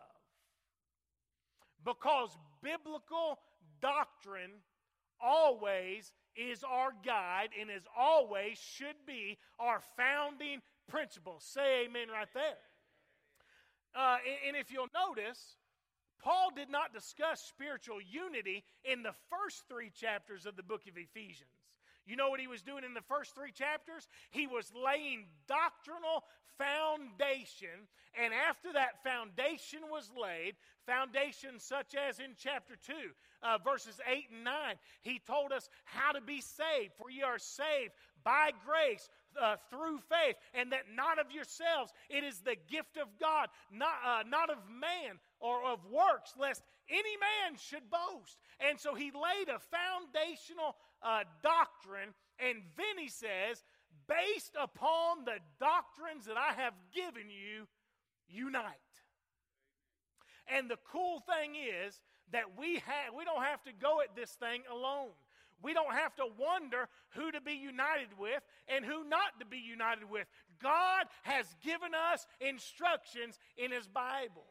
Because 1.85 2.37
biblical 2.62 3.38
doctrine 3.80 4.50
always 5.21 6.12
is 6.37 6.62
our 6.64 6.90
guide 7.04 7.50
and 7.61 7.71
is 7.71 7.87
always 7.97 8.59
should 8.59 8.97
be 9.07 9.38
our 9.59 9.80
founding 9.97 10.61
principle. 10.88 11.37
Say 11.40 11.87
amen 11.87 12.09
right 12.12 12.28
there. 12.35 12.59
Uh, 13.95 14.18
and, 14.26 14.49
and 14.49 14.57
if 14.57 14.71
you'll 14.71 14.88
notice, 14.95 15.57
Paul 16.23 16.50
did 16.54 16.71
not 16.71 16.92
discuss 16.92 17.40
spiritual 17.42 17.99
unity 18.00 18.64
in 18.85 19.02
the 19.02 19.14
first 19.30 19.64
three 19.68 19.90
chapters 19.90 20.47
of 20.47 20.57
the 20.57 20.62
book 20.62 20.83
of 20.88 20.97
Ephesians. 20.97 21.50
You 22.09 22.17
know 22.17 22.31
what 22.31 22.41
he 22.41 22.47
was 22.47 22.62
doing 22.62 22.85
in 22.85 22.95
the 22.95 23.03
first 23.03 23.35
three 23.35 23.53
chapters? 23.53 24.09
He 24.31 24.47
was 24.47 24.73
laying 24.75 25.27
doctrinal 25.47 26.25
foundation. 26.57 27.87
And 28.21 28.33
after 28.35 28.73
that 28.73 29.03
foundation 29.05 29.81
was 29.91 30.11
laid, 30.21 30.57
foundations 30.87 31.62
such 31.62 31.95
as 31.95 32.19
in 32.19 32.35
chapter 32.37 32.75
2, 32.87 32.93
uh, 33.43 33.59
verses 33.62 34.00
8 34.11 34.25
and 34.35 34.45
9, 34.45 34.55
he 35.03 35.21
told 35.25 35.53
us 35.53 35.69
how 35.85 36.12
to 36.12 36.21
be 36.21 36.41
saved. 36.41 36.95
For 36.97 37.11
ye 37.11 37.23
are 37.23 37.38
saved 37.38 37.93
by 38.25 38.50
grace 38.67 39.09
uh, 39.41 39.57
through 39.71 39.99
faith, 40.09 40.37
and 40.55 40.73
that 40.73 40.85
not 40.95 41.19
of 41.19 41.31
yourselves. 41.31 41.93
It 42.09 42.25
is 42.25 42.41
the 42.41 42.57
gift 42.69 42.97
of 42.97 43.07
God, 43.21 43.49
not, 43.71 43.95
uh, 44.05 44.23
not 44.29 44.50
of 44.50 44.59
man 44.69 45.21
or 45.38 45.65
of 45.65 45.85
works, 45.87 46.35
lest 46.38 46.62
any 46.91 47.17
man 47.21 47.59
should 47.59 47.88
boast. 47.91 48.38
And 48.59 48.81
so 48.81 48.95
he 48.95 49.12
laid 49.12 49.49
a 49.49 49.61
foundational 49.61 50.75
uh, 51.02 51.25
doctrine, 51.43 52.14
and 52.38 52.62
then 52.76 53.02
he 53.02 53.09
says, 53.09 53.62
based 54.07 54.57
upon 54.61 55.25
the 55.25 55.38
doctrines 55.61 56.26
that 56.26 56.37
I 56.37 56.52
have 56.61 56.75
given 56.95 57.31
you, 57.31 57.67
unite. 58.28 58.75
And 60.49 60.71
the 60.71 60.78
cool 60.90 61.21
thing 61.21 61.55
is 61.57 62.00
that 62.33 62.59
we 62.59 62.75
have 62.75 63.14
we 63.17 63.25
don't 63.25 63.43
have 63.43 63.62
to 63.64 63.73
go 63.73 64.00
at 64.00 64.17
this 64.17 64.31
thing 64.33 64.62
alone. 64.71 65.11
We 65.61 65.75
don't 65.75 65.93
have 65.93 66.14
to 66.17 66.26
wonder 66.38 66.88
who 67.11 67.33
to 67.33 67.40
be 67.40 67.55
united 67.55 68.17
with 68.19 68.43
and 68.69 68.85
who 68.85 69.05
not 69.09 69.40
to 69.40 69.47
be 69.47 69.59
united 69.59 70.09
with. 70.09 70.26
God 70.62 71.07
has 71.23 71.47
given 71.64 71.90
us 72.12 72.26
instructions 72.40 73.38
in 73.57 73.73
His 73.73 73.88
Bible. 73.88 74.47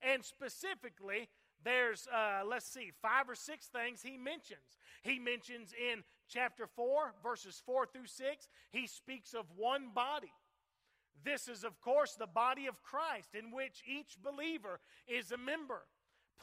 And 0.00 0.24
specifically, 0.24 1.28
there's, 1.62 2.08
uh, 2.08 2.42
let's 2.48 2.66
see, 2.66 2.90
five 3.02 3.28
or 3.28 3.34
six 3.34 3.66
things 3.66 4.02
He 4.02 4.16
mentions. 4.16 4.78
He 5.02 5.18
mentions 5.18 5.72
in 5.72 6.02
chapter 6.28 6.66
4, 6.66 7.14
verses 7.22 7.60
4 7.66 7.86
through 7.86 8.06
6, 8.06 8.48
He 8.70 8.86
speaks 8.86 9.34
of 9.34 9.46
one 9.56 9.90
body. 9.94 10.32
This 11.24 11.48
is, 11.48 11.64
of 11.64 11.80
course, 11.80 12.14
the 12.14 12.26
body 12.26 12.66
of 12.66 12.82
Christ 12.82 13.34
in 13.34 13.52
which 13.52 13.82
each 13.86 14.16
believer 14.22 14.80
is 15.06 15.30
a 15.30 15.36
member 15.36 15.82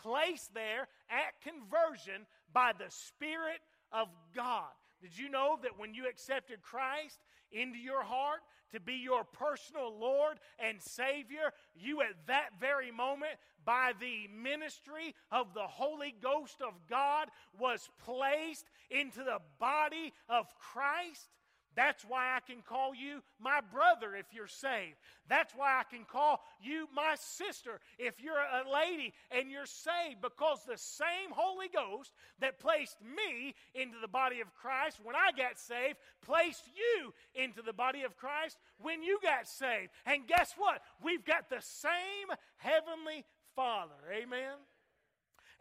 placed 0.01 0.53
there 0.53 0.87
at 1.09 1.41
conversion 1.41 2.25
by 2.53 2.71
the 2.77 2.89
Spirit 2.89 3.59
of 3.91 4.07
God. 4.33 4.69
Did 5.01 5.17
you 5.17 5.29
know 5.29 5.57
that 5.63 5.77
when 5.79 5.93
you 5.93 6.07
accepted 6.07 6.61
Christ 6.61 7.19
into 7.51 7.77
your 7.77 8.03
heart 8.03 8.41
to 8.71 8.79
be 8.79 8.95
your 8.95 9.23
personal 9.23 9.97
Lord 9.97 10.39
and 10.59 10.81
Savior, 10.81 11.53
you 11.75 12.01
at 12.01 12.27
that 12.27 12.49
very 12.59 12.91
moment, 12.91 13.33
by 13.65 13.93
the 13.99 14.27
ministry 14.35 15.15
of 15.31 15.53
the 15.53 15.67
Holy 15.67 16.13
Ghost 16.21 16.61
of 16.61 16.73
God, 16.89 17.29
was 17.59 17.89
placed 18.03 18.65
into 18.89 19.19
the 19.19 19.39
body 19.59 20.13
of 20.27 20.45
Christ? 20.59 21.29
That's 21.75 22.03
why 22.03 22.35
I 22.35 22.39
can 22.39 22.61
call 22.61 22.93
you 22.95 23.21
my 23.39 23.61
brother 23.61 24.15
if 24.15 24.25
you're 24.33 24.47
saved. 24.47 24.97
That's 25.27 25.53
why 25.55 25.79
I 25.79 25.83
can 25.83 26.03
call 26.03 26.41
you 26.61 26.87
my 26.93 27.15
sister 27.17 27.79
if 27.97 28.21
you're 28.21 28.35
a 28.35 28.69
lady 28.71 29.13
and 29.31 29.51
you're 29.51 29.65
saved, 29.65 30.21
because 30.21 30.59
the 30.65 30.77
same 30.77 31.31
Holy 31.31 31.67
Ghost 31.73 32.11
that 32.39 32.59
placed 32.59 32.97
me 33.01 33.53
into 33.75 33.97
the 34.01 34.07
body 34.07 34.41
of 34.41 34.53
Christ 34.55 34.99
when 35.03 35.15
I 35.15 35.31
got 35.37 35.59
saved 35.59 35.97
placed 36.25 36.63
you 36.67 37.13
into 37.35 37.61
the 37.61 37.73
body 37.73 38.03
of 38.03 38.17
Christ 38.17 38.57
when 38.79 39.03
you 39.03 39.19
got 39.21 39.47
saved. 39.47 39.91
And 40.05 40.27
guess 40.27 40.53
what? 40.57 40.81
We've 41.01 41.23
got 41.23 41.49
the 41.49 41.61
same 41.61 42.35
Heavenly 42.57 43.25
Father. 43.55 43.95
Amen? 44.11 44.55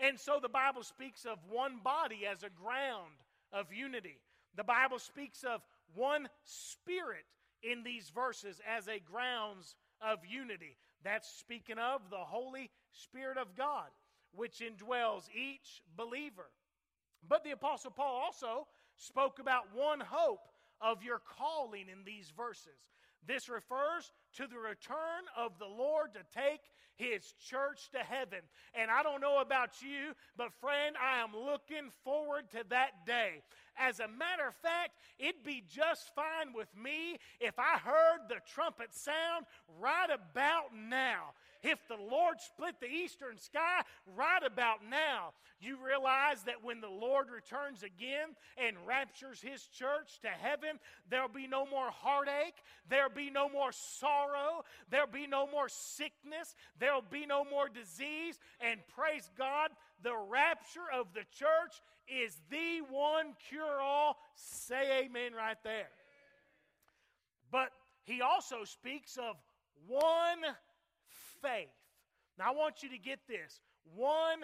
And 0.01 0.19
so 0.19 0.39
the 0.41 0.49
Bible 0.49 0.83
speaks 0.83 1.25
of 1.25 1.39
one 1.51 1.81
body 1.83 2.27
as 2.27 2.43
a 2.43 2.51
ground 2.51 3.15
of 3.53 3.73
unity. 3.73 4.21
The 4.57 4.65
Bible 4.65 4.99
speaks 4.99 5.45
of 5.45 5.61
one 5.95 6.29
spirit 6.45 7.25
in 7.63 7.83
these 7.83 8.11
verses 8.11 8.61
as 8.69 8.89
a 8.89 9.01
grounds 9.01 9.75
of 10.01 10.19
unity. 10.29 10.77
That's 11.05 11.29
speaking 11.29 11.79
of 11.79 12.11
the 12.11 12.17
Holy 12.17 12.71
Spirit 12.93 13.39
of 13.39 13.57
God, 13.57 13.89
which 14.33 14.61
indwells 14.61 15.29
each 15.35 15.83
believer. 15.97 16.51
But 17.27 17.45
the 17.45 17.53
Apostle 17.53 17.91
Paul 17.91 18.23
also 18.25 18.67
spoke 18.97 19.39
about 19.39 19.75
one 19.75 20.01
hope 20.01 20.49
of 20.81 21.03
your 21.03 21.21
calling 21.39 21.87
in 21.91 22.05
these 22.05 22.33
verses. 22.37 22.79
This 23.27 23.49
refers 23.49 24.13
to 24.37 24.47
the 24.47 24.59
return 24.59 25.25
of 25.37 25.59
the 25.59 25.67
Lord 25.67 26.15
to 26.15 26.21
take 26.39 26.61
his 26.97 27.33
church 27.49 27.91
to 27.93 27.99
heaven. 27.99 28.41
And 28.75 28.91
I 28.91 29.03
don't 29.03 29.21
know 29.21 29.41
about 29.41 29.81
you, 29.81 30.15
but 30.37 30.53
friend, 30.61 30.97
I 31.01 31.23
am 31.23 31.31
looking 31.33 31.91
forward 32.05 32.51
to 32.51 32.65
that 32.71 33.07
day. 33.07 33.43
As 33.77 34.01
a 34.01 34.09
matter 34.09 34.49
of 34.49 34.57
fact, 34.57 34.93
it'd 35.19 35.45
be 35.45 35.63
just 35.69 36.15
fine 36.15 36.53
with 36.53 36.69
me 36.77 37.19
if 37.41 37.59
I 37.59 37.79
heard 37.79 38.29
the 38.29 38.41
trumpet 38.53 38.93
sound 38.95 39.47
right 39.81 40.11
about 40.11 40.75
now. 40.75 41.35
If 41.63 41.79
the 41.89 41.97
Lord 41.97 42.41
split 42.41 42.77
the 42.81 42.87
eastern 42.87 43.39
sky 43.39 43.83
right 44.17 44.43
about 44.45 44.79
now, 44.89 45.33
you 45.61 45.77
realize 45.85 46.43
that 46.45 46.63
when 46.63 46.81
the 46.81 46.89
Lord 46.89 47.31
returns 47.31 47.83
again 47.83 48.37
and 48.57 48.77
raptures 48.87 49.41
his 49.41 49.65
church 49.67 50.21
to 50.23 50.29
heaven, 50.29 50.79
there'll 51.11 51.29
be 51.29 51.49
no 51.49 51.67
more 51.67 51.91
heartache, 51.91 52.63
there'll 52.89 53.11
be 53.11 53.31
no 53.31 53.49
more 53.49 53.73
sorrow, 53.73 54.65
there'll 54.91 55.09
be 55.09 55.27
no 55.27 55.49
more 55.49 55.69
sickness, 55.69 56.55
there'll 56.79 57.03
be 57.03 57.27
no 57.27 57.45
more 57.45 57.69
disease. 57.69 58.39
And 58.61 58.81
praise 58.95 59.29
God, 59.37 59.71
the 60.03 60.17
rapture 60.17 60.87
of 60.95 61.13
the 61.13 61.25
church 61.37 61.83
is 62.07 62.37
the 62.51 62.83
one 62.89 63.35
cure 63.49 63.81
all. 63.81 64.17
Say 64.37 65.05
amen 65.05 65.33
right 65.35 65.59
there. 65.65 65.89
But 67.51 67.71
he 68.05 68.23
also 68.23 68.65
speaks 68.65 69.17
of 69.17 69.37
one 69.87 70.39
faith. 71.43 71.69
Now, 72.39 72.53
I 72.53 72.55
want 72.55 72.83
you 72.83 72.91
to 72.91 72.99
get 72.99 73.21
this 73.29 73.61
one 73.95 74.41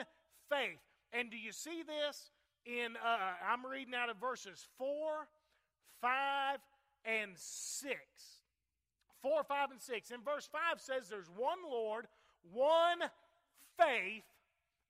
faith. 0.50 0.80
And 1.12 1.30
do 1.30 1.36
you 1.36 1.52
see 1.52 1.82
this 1.86 2.30
in, 2.66 2.96
uh, 2.96 3.18
I'm 3.46 3.64
reading 3.64 3.94
out 3.94 4.10
of 4.10 4.16
verses 4.16 4.66
4, 4.78 5.28
5, 6.00 6.58
and 7.04 7.32
6. 7.34 7.94
4, 9.22 9.44
5, 9.44 9.70
and 9.70 9.80
6. 9.80 10.10
In 10.10 10.20
verse 10.22 10.48
5 10.50 10.80
says 10.80 11.08
there's 11.08 11.30
one 11.36 11.58
Lord, 11.70 12.06
one 12.52 12.98
faith, 13.78 14.24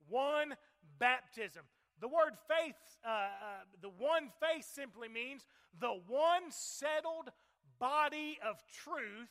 one 0.09 0.55
baptism. 0.99 1.63
The 2.01 2.09
word 2.09 2.35
faith, 2.49 2.75
uh, 3.07 3.09
uh, 3.09 3.29
the 3.81 3.91
one 3.91 4.31
faith 4.41 4.67
simply 4.75 5.09
means 5.09 5.47
the 5.81 6.01
one 6.09 6.51
settled 6.51 7.31
body 7.79 8.39
of 8.47 8.63
truth 8.67 9.29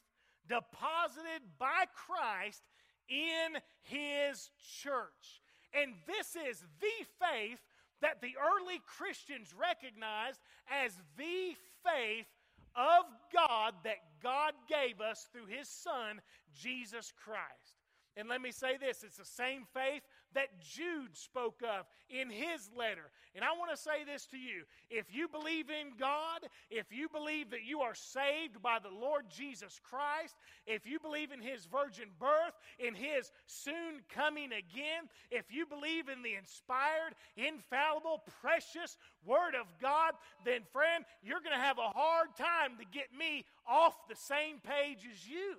deposited 0.48 1.42
by 1.60 1.86
Christ 1.96 2.64
in 3.10 3.60
his 3.84 4.50
church. 4.82 5.42
And 5.74 5.94
this 6.08 6.36
is 6.36 6.64
the 6.80 7.06
faith 7.20 7.60
that 8.02 8.22
the 8.22 8.36
early 8.38 8.82
Christians 8.86 9.54
recognized 9.58 10.40
as 10.70 10.94
the 11.18 11.56
faith 11.84 12.28
of 12.76 13.06
God 13.34 13.74
that 13.84 13.98
God 14.22 14.54
gave 14.68 15.02
us 15.02 15.28
through 15.32 15.46
his 15.46 15.68
Son, 15.68 16.22
Jesus 16.54 17.14
Christ. 17.24 17.80
And 18.16 18.30
let 18.30 18.42
me 18.42 18.52
say 18.52 18.78
this 18.78 19.04
it's 19.04 19.18
the 19.18 19.26
same 19.26 19.64
faith 19.74 20.04
that 20.36 20.60
Jude 20.62 21.16
spoke 21.16 21.62
of 21.64 21.86
in 22.10 22.30
his 22.30 22.70
letter. 22.78 23.10
And 23.36 23.44
I 23.44 23.58
want 23.58 23.72
to 23.72 23.78
say 23.78 24.04
this 24.06 24.26
to 24.28 24.38
you. 24.38 24.64
If 24.90 25.14
you 25.14 25.28
believe 25.28 25.70
in 25.70 25.94
God, 26.00 26.42
if 26.70 26.92
you 26.92 27.10
believe 27.10 27.50
that 27.52 27.64
you 27.66 27.82
are 27.82 27.96
saved 27.96 28.62
by 28.62 28.78
the 28.82 28.94
Lord 28.94 29.26
Jesus 29.30 29.80
Christ, 29.84 30.36
if 30.68 30.86
you 30.86 31.00
believe 31.00 31.32
in 31.32 31.42
his 31.42 31.66
virgin 31.66 32.10
birth, 32.20 32.54
in 32.78 32.94
his 32.94 33.32
soon 33.48 34.02
coming 34.10 34.52
again, 34.52 35.10
if 35.32 35.46
you 35.52 35.66
believe 35.66 36.10
in 36.10 36.22
the 36.22 36.36
inspired, 36.36 37.16
infallible, 37.36 38.24
precious 38.42 38.98
Word 39.26 39.56
of 39.60 39.68
God, 39.82 40.14
then, 40.46 40.62
friend, 40.72 41.06
you're 41.24 41.42
going 41.42 41.58
to 41.58 41.64
have 41.64 41.80
a 41.80 41.90
hard 41.90 42.30
time 42.38 42.78
to 42.78 42.86
get 42.86 43.08
me 43.18 43.46
off 43.68 43.96
the 44.08 44.16
same 44.16 44.60
page 44.60 45.08
as 45.12 45.28
you. 45.28 45.56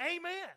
Amen. 0.00 0.48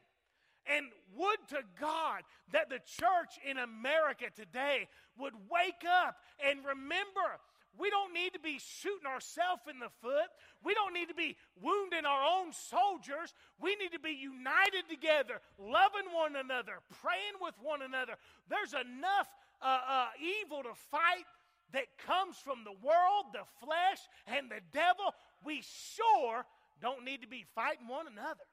And 0.66 0.88
would 1.16 1.40
to 1.50 1.62
God 1.80 2.22
that 2.52 2.70
the 2.70 2.80
church 2.86 3.40
in 3.48 3.58
America 3.58 4.26
today 4.36 4.88
would 5.18 5.34
wake 5.50 5.84
up 5.88 6.18
and 6.46 6.60
remember 6.66 7.40
we 7.78 7.90
don't 7.90 8.14
need 8.14 8.34
to 8.34 8.40
be 8.40 8.60
shooting 8.60 9.08
ourselves 9.08 9.62
in 9.70 9.80
the 9.80 9.90
foot. 10.02 10.28
We 10.64 10.74
don't 10.74 10.94
need 10.94 11.08
to 11.08 11.16
be 11.16 11.38
wounding 11.62 12.06
our 12.06 12.24
own 12.24 12.52
soldiers. 12.52 13.34
We 13.60 13.76
need 13.76 13.94
to 13.94 14.00
be 14.00 14.12
united 14.12 14.90
together, 14.90 15.40
loving 15.58 16.12
one 16.14 16.36
another, 16.36 16.84
praying 17.02 17.40
with 17.40 17.56
one 17.62 17.82
another. 17.82 18.16
There's 18.50 18.74
enough 18.74 19.28
uh, 19.62 19.80
uh, 19.88 20.08
evil 20.20 20.64
to 20.64 20.76
fight 20.92 21.26
that 21.72 21.86
comes 22.06 22.36
from 22.36 22.66
the 22.66 22.76
world, 22.84 23.32
the 23.32 23.48
flesh, 23.64 24.00
and 24.28 24.52
the 24.52 24.60
devil. 24.74 25.16
We 25.46 25.64
sure 25.64 26.44
don't 26.82 27.06
need 27.06 27.22
to 27.22 27.28
be 27.28 27.46
fighting 27.56 27.88
one 27.88 28.08
another. 28.12 28.44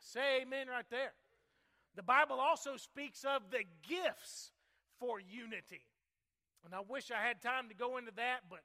Say 0.00 0.42
amen 0.42 0.68
right 0.68 0.88
there. 0.90 1.12
The 1.94 2.02
Bible 2.02 2.40
also 2.40 2.76
speaks 2.76 3.24
of 3.24 3.50
the 3.50 3.64
gifts 3.86 4.52
for 4.98 5.20
unity. 5.20 5.84
And 6.64 6.74
I 6.74 6.80
wish 6.86 7.10
I 7.10 7.26
had 7.26 7.40
time 7.40 7.68
to 7.68 7.74
go 7.74 7.96
into 7.96 8.12
that, 8.16 8.40
but 8.48 8.60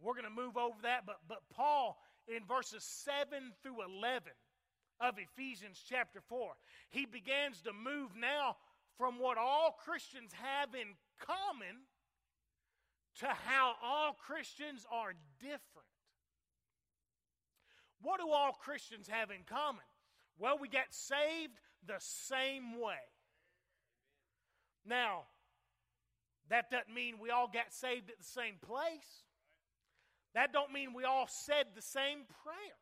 we're 0.00 0.14
going 0.14 0.24
to 0.24 0.30
move 0.30 0.56
over 0.56 0.76
that. 0.82 1.06
But, 1.06 1.18
but 1.28 1.42
Paul, 1.54 1.98
in 2.28 2.44
verses 2.44 2.84
7 2.84 3.52
through 3.62 3.84
11 4.00 4.32
of 5.00 5.14
Ephesians 5.18 5.82
chapter 5.86 6.20
4, 6.28 6.52
he 6.90 7.06
begins 7.06 7.60
to 7.62 7.72
move 7.72 8.10
now 8.16 8.56
from 8.98 9.18
what 9.18 9.38
all 9.38 9.76
Christians 9.84 10.32
have 10.32 10.74
in 10.74 10.94
common 11.18 11.82
to 13.20 13.26
how 13.26 13.74
all 13.82 14.12
Christians 14.12 14.84
are 14.90 15.14
different. 15.40 15.88
What 18.02 18.20
do 18.20 18.28
all 18.28 18.52
Christians 18.52 19.08
have 19.08 19.30
in 19.30 19.44
common? 19.46 19.84
Well, 20.38 20.58
we 20.60 20.68
get 20.68 20.92
saved 20.92 21.58
the 21.86 21.98
same 21.98 22.80
way. 22.80 23.02
Now, 24.86 25.22
that 26.50 26.70
doesn't 26.70 26.94
mean 26.94 27.18
we 27.20 27.30
all 27.30 27.48
got 27.48 27.72
saved 27.72 28.10
at 28.10 28.18
the 28.18 28.24
same 28.24 28.56
place. 28.60 29.24
That 30.34 30.52
don't 30.52 30.72
mean 30.72 30.92
we 30.92 31.04
all 31.04 31.28
said 31.28 31.66
the 31.74 31.82
same 31.82 32.26
prayer. 32.42 32.78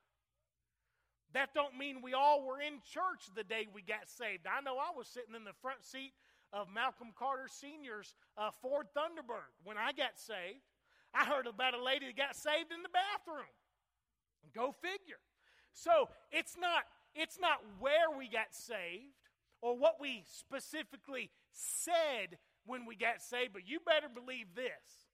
That 1.35 1.55
don't 1.55 1.79
mean 1.79 2.03
we 2.03 2.13
all 2.13 2.45
were 2.45 2.61
in 2.61 2.81
church 2.93 3.29
the 3.35 3.45
day 3.45 3.67
we 3.73 3.83
got 3.83 4.09
saved. 4.09 4.47
I 4.47 4.61
know 4.61 4.77
I 4.77 4.97
was 4.97 5.07
sitting 5.07 5.35
in 5.35 5.45
the 5.45 5.57
front 5.63 5.85
seat 5.85 6.13
of 6.53 6.69
Malcolm 6.69 7.13
Carter 7.17 7.49
Sr.'s 7.49 8.15
uh, 8.37 8.51
Ford 8.61 8.87
Thunderbird 8.97 9.53
when 9.65 9.79
I 9.79 9.93
got 9.93 10.19
saved. 10.19 10.65
I 11.15 11.25
heard 11.25 11.47
about 11.47 11.75
a 11.75 11.83
lady 11.83 12.07
that 12.07 12.17
got 12.17 12.37
saved 12.37 12.73
in 12.73 12.83
the 12.83 12.93
bathroom. 12.93 13.49
Go 14.55 14.73
figure. 14.73 15.21
So 15.73 16.09
it's 16.31 16.57
not 16.59 16.85
it's 17.15 17.39
not 17.39 17.59
where 17.79 18.17
we 18.17 18.29
got 18.29 18.53
saved 18.53 19.13
or 19.61 19.77
what 19.77 20.01
we 20.01 20.25
specifically 20.27 21.31
said 21.53 22.39
when 22.67 22.87
we 22.87 22.97
got 22.97 23.21
saved, 23.21 23.53
but 23.53 23.67
you 23.67 23.81
better 23.85 24.09
believe 24.09 24.47
this. 24.55 25.09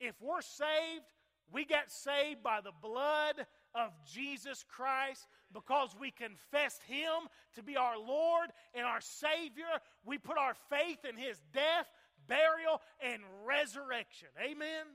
If 0.00 0.14
we're 0.20 0.42
saved, 0.42 1.04
we 1.52 1.64
got 1.64 1.90
saved 1.90 2.42
by 2.42 2.60
the 2.60 2.72
blood 2.82 3.46
of 3.74 3.90
Jesus 4.12 4.64
Christ 4.68 5.26
because 5.52 5.94
we 5.98 6.10
confessed 6.10 6.82
Him 6.84 7.28
to 7.54 7.62
be 7.62 7.76
our 7.76 7.98
Lord 7.98 8.50
and 8.74 8.84
our 8.84 9.00
Savior. 9.00 9.64
We 10.04 10.18
put 10.18 10.38
our 10.38 10.54
faith 10.70 11.04
in 11.08 11.16
His 11.16 11.40
death, 11.52 11.86
burial, 12.26 12.80
and 13.02 13.22
resurrection. 13.44 14.28
Amen? 14.40 14.86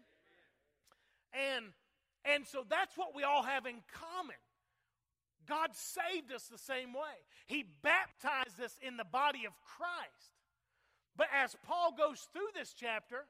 And, 1.34 1.66
and 2.26 2.46
so 2.46 2.64
that's 2.70 2.96
what 2.98 3.16
we 3.16 3.24
all 3.24 3.44
have 3.44 3.66
in 3.66 3.82
common. 3.94 4.36
God 5.48 5.70
saved 5.74 6.32
us 6.34 6.48
the 6.48 6.58
same 6.58 6.94
way. 6.94 7.18
He 7.48 7.66
baptized 7.82 8.62
us 8.62 8.78
in 8.82 8.98
the 8.98 9.06
body 9.06 9.46
of 9.46 9.54
Christ. 9.62 10.32
But 11.16 11.28
as 11.34 11.56
Paul 11.64 11.94
goes 11.98 12.28
through 12.34 12.50
this 12.56 12.74
chapter, 12.74 13.26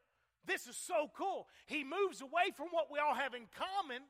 this 0.46 0.68
is 0.68 0.78
so 0.78 1.10
cool. 1.16 1.48
He 1.66 1.84
moves 1.84 2.22
away 2.22 2.52
from 2.56 2.68
what 2.72 2.92
we 2.92 3.00
all 3.00 3.16
have 3.16 3.34
in 3.34 3.48
common 3.56 4.04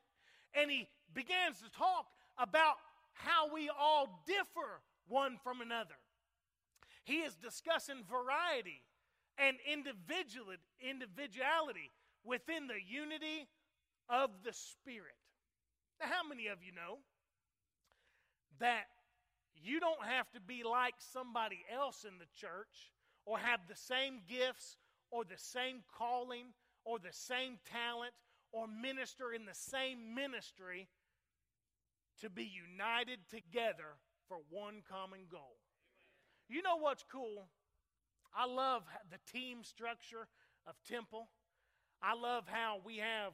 and 0.56 0.70
he 0.70 0.88
begins 1.14 1.60
to 1.64 1.72
talk 1.78 2.06
about 2.38 2.76
how 3.14 3.54
we 3.54 3.70
all 3.70 4.24
differ 4.26 4.82
one 5.08 5.38
from 5.44 5.62
another. 5.62 5.96
He 7.04 7.18
is 7.18 7.36
discussing 7.36 8.04
variety 8.10 8.82
and 9.38 9.58
individual 9.72 10.54
individuality 10.80 11.92
within 12.24 12.68
the 12.68 12.80
unity 12.80 13.48
of 14.10 14.30
the 14.44 14.54
Spirit. 14.54 15.18
Now, 16.00 16.08
how 16.08 16.28
many 16.28 16.48
of 16.48 16.64
you 16.64 16.72
know 16.72 17.00
that 18.60 18.86
you 19.56 19.80
don't 19.80 20.06
have 20.06 20.30
to 20.32 20.42
be 20.42 20.64
like 20.64 20.96
somebody 20.98 21.60
else 21.74 22.06
in 22.08 22.18
the 22.20 22.26
church 22.36 22.92
or 23.26 23.38
have 23.38 23.62
the 23.68 23.76
same 23.76 24.22
gifts 24.28 24.78
or 25.12 25.24
the 25.24 25.38
same 25.38 25.84
calling 25.98 26.48
or 26.86 27.00
the 27.00 27.14
same 27.14 27.60
talent 27.72 28.14
or 28.52 28.68
minister 28.68 29.34
in 29.34 29.46
the 29.46 29.54
same 29.54 30.14
ministry 30.14 30.88
to 32.22 32.30
be 32.30 32.44
united 32.44 33.20
together 33.30 33.98
for 34.28 34.38
one 34.50 34.82
common 34.90 35.22
goal. 35.32 35.58
You 36.50 36.62
know 36.62 36.78
what's 36.78 37.04
cool? 37.12 37.48
I 38.36 38.46
love 38.46 38.84
the 39.12 39.20
team 39.32 39.64
structure 39.64 40.28
of 40.68 40.76
Temple. 40.88 41.30
I 42.02 42.16
love 42.16 42.46
how 42.48 42.80
we 42.86 42.98
have 42.98 43.34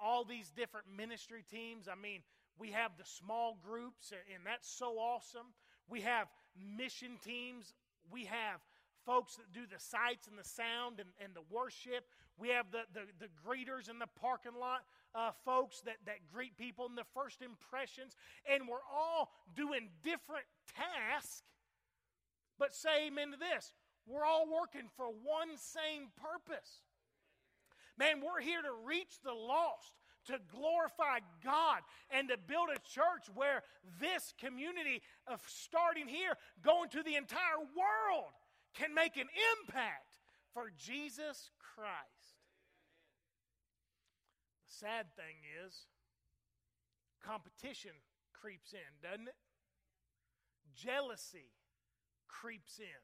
all 0.00 0.24
these 0.24 0.50
different 0.50 0.86
ministry 0.94 1.44
teams. 1.50 1.88
I 1.88 1.94
mean, 1.94 2.22
we 2.58 2.72
have 2.72 2.92
the 2.98 3.04
small 3.04 3.58
groups, 3.64 4.12
and 4.12 4.44
that's 4.44 4.68
so 4.68 4.98
awesome. 4.98 5.46
We 5.88 6.00
have 6.02 6.28
mission 6.76 7.18
teams. 7.24 7.72
We 8.10 8.24
have 8.24 8.60
folks 9.06 9.36
that 9.36 9.52
do 9.52 9.60
the 9.66 9.80
sights 9.80 10.26
and 10.26 10.38
the 10.38 10.44
sound 10.44 11.00
and, 11.00 11.08
and 11.22 11.34
the 11.34 11.46
worship. 11.50 12.04
We 12.36 12.48
have 12.48 12.66
the, 12.70 12.82
the, 12.92 13.06
the 13.18 13.30
greeters 13.46 13.88
in 13.88 13.98
the 13.98 14.08
parking 14.20 14.58
lot, 14.58 14.84
uh, 15.14 15.30
folks 15.44 15.80
that, 15.82 15.96
that 16.06 16.18
greet 16.32 16.56
people 16.56 16.86
in 16.86 16.94
the 16.94 17.08
first 17.14 17.42
impressions. 17.42 18.16
And 18.50 18.68
we're 18.68 18.84
all 18.92 19.30
doing 19.56 19.88
different 20.02 20.44
tasks. 20.76 21.42
But 22.58 22.74
say 22.74 23.06
amen 23.06 23.32
to 23.32 23.38
this 23.38 23.72
we're 24.06 24.24
all 24.24 24.46
working 24.48 24.88
for 24.96 25.06
one 25.06 25.56
same 25.56 26.08
purpose. 26.16 26.80
Man, 27.98 28.20
we're 28.20 28.40
here 28.40 28.62
to 28.62 28.86
reach 28.86 29.20
the 29.24 29.34
lost 29.34 29.92
to 30.28 30.38
glorify 30.54 31.18
God 31.42 31.80
and 32.10 32.28
to 32.28 32.36
build 32.38 32.68
a 32.70 32.78
church 32.88 33.28
where 33.34 33.62
this 34.00 34.32
community 34.38 35.02
of 35.26 35.42
starting 35.46 36.08
here, 36.08 36.32
going 36.62 36.88
to 36.90 37.02
the 37.02 37.16
entire 37.16 37.60
world, 37.76 38.32
can 38.74 38.94
make 38.94 39.16
an 39.16 39.28
impact 39.60 40.16
for 40.54 40.70
Jesus 40.78 41.50
Christ. 41.58 42.38
The 44.66 44.86
sad 44.86 45.06
thing 45.16 45.36
is, 45.66 45.74
competition 47.24 47.92
creeps 48.32 48.72
in, 48.72 48.92
doesn't 49.02 49.28
it? 49.28 49.34
Jealousy 50.74 51.50
creeps 52.28 52.78
in. 52.78 53.02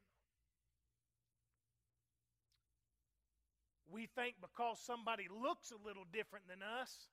We 3.91 4.07
think 4.07 4.35
because 4.41 4.79
somebody 4.79 5.27
looks 5.29 5.71
a 5.71 5.87
little 5.87 6.05
different 6.11 6.47
than 6.47 6.59
us, 6.81 7.07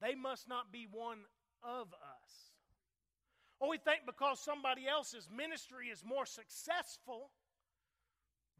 they 0.00 0.14
must 0.14 0.48
not 0.48 0.72
be 0.72 0.86
one 0.90 1.18
of 1.62 1.88
us. 1.92 2.30
Or 3.60 3.68
we 3.70 3.78
think 3.78 4.00
because 4.06 4.38
somebody 4.38 4.86
else's 4.86 5.28
ministry 5.34 5.88
is 5.88 6.04
more 6.04 6.26
successful, 6.26 7.30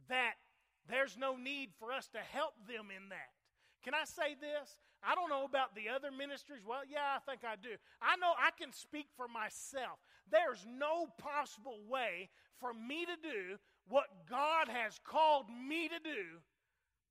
that 0.09 0.35
there's 0.89 1.17
no 1.17 1.37
need 1.37 1.71
for 1.79 1.93
us 1.93 2.09
to 2.09 2.19
help 2.19 2.55
them 2.67 2.89
in 2.95 3.11
that. 3.11 3.31
Can 3.85 3.95
I 3.95 4.05
say 4.05 4.35
this? 4.41 4.79
I 5.03 5.15
don't 5.15 5.31
know 5.31 5.45
about 5.45 5.77
the 5.77 5.89
other 5.89 6.11
ministries. 6.11 6.63
Well, 6.67 6.83
yeah, 6.91 7.17
I 7.17 7.21
think 7.31 7.45
I 7.45 7.55
do. 7.55 7.77
I 8.03 8.17
know 8.17 8.33
I 8.37 8.51
can 8.59 8.73
speak 8.73 9.07
for 9.17 9.29
myself. 9.29 10.03
There's 10.31 10.67
no 10.67 11.07
possible 11.19 11.79
way 11.89 12.31
for 12.59 12.75
me 12.75 13.07
to 13.07 13.15
do 13.23 13.59
what 13.89 14.07
God 14.29 14.69
has 14.69 14.99
called 15.05 15.47
me 15.49 15.89
to 15.89 16.01
do 16.03 16.43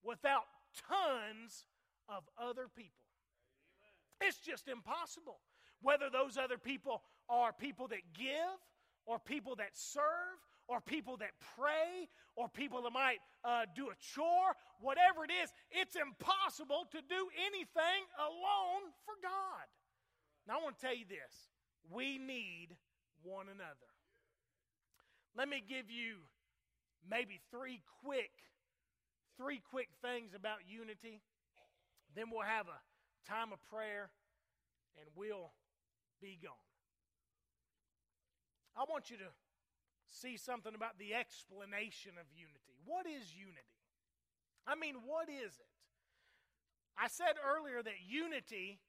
without 0.03 0.43
tons 0.75 1.65
of 2.09 2.23
other 2.37 2.67
people. 2.75 3.06
It's 4.21 4.37
just 4.37 4.67
impossible. 4.67 5.39
Whether 5.81 6.09
those 6.09 6.37
other 6.37 6.57
people 6.57 7.03
are 7.29 7.53
people 7.53 7.87
that 7.89 8.01
give, 8.17 8.57
or 9.05 9.19
people 9.19 9.55
that 9.57 9.71
serve, 9.73 10.41
or 10.67 10.81
people 10.81 11.17
that 11.17 11.31
pray, 11.55 12.09
or 12.35 12.49
people 12.49 12.81
that 12.83 12.91
might 12.91 13.19
uh, 13.43 13.65
do 13.75 13.87
a 13.87 13.95
chore, 13.99 14.53
whatever 14.81 15.23
it 15.23 15.31
is, 15.31 15.49
it's 15.71 15.95
impossible 15.95 16.85
to 16.91 16.99
do 17.07 17.29
anything 17.47 18.01
alone 18.19 18.91
for 19.05 19.15
God. 19.23 19.65
Now, 20.47 20.59
I 20.59 20.63
want 20.63 20.79
to 20.79 20.85
tell 20.85 20.95
you 20.95 21.05
this 21.07 21.49
we 21.89 22.17
need 22.17 22.75
one 23.23 23.47
another. 23.47 23.91
Let 25.37 25.47
me 25.47 25.63
give 25.67 25.89
you 25.91 26.17
maybe 27.09 27.39
three 27.51 27.81
quick, 28.03 28.31
three 29.37 29.61
quick 29.69 29.89
things 30.01 30.33
about 30.33 30.67
unity. 30.67 31.21
Then 32.15 32.25
we'll 32.31 32.41
have 32.41 32.67
a 32.67 32.79
time 33.27 33.51
of 33.51 33.59
prayer 33.67 34.09
and 34.97 35.07
we'll 35.15 35.51
be 36.21 36.39
gone. 36.41 36.53
I 38.75 38.85
want 38.89 39.09
you 39.09 39.17
to 39.17 39.31
see 40.07 40.37
something 40.37 40.73
about 40.73 40.97
the 40.97 41.13
explanation 41.13 42.13
of 42.19 42.25
unity. 42.31 42.77
What 42.85 43.05
is 43.05 43.35
unity? 43.35 43.75
I 44.65 44.75
mean, 44.75 44.95
what 45.05 45.29
is 45.29 45.51
it? 45.51 45.73
I 46.97 47.07
said 47.07 47.35
earlier 47.43 47.83
that 47.83 48.01
unity 48.07 48.79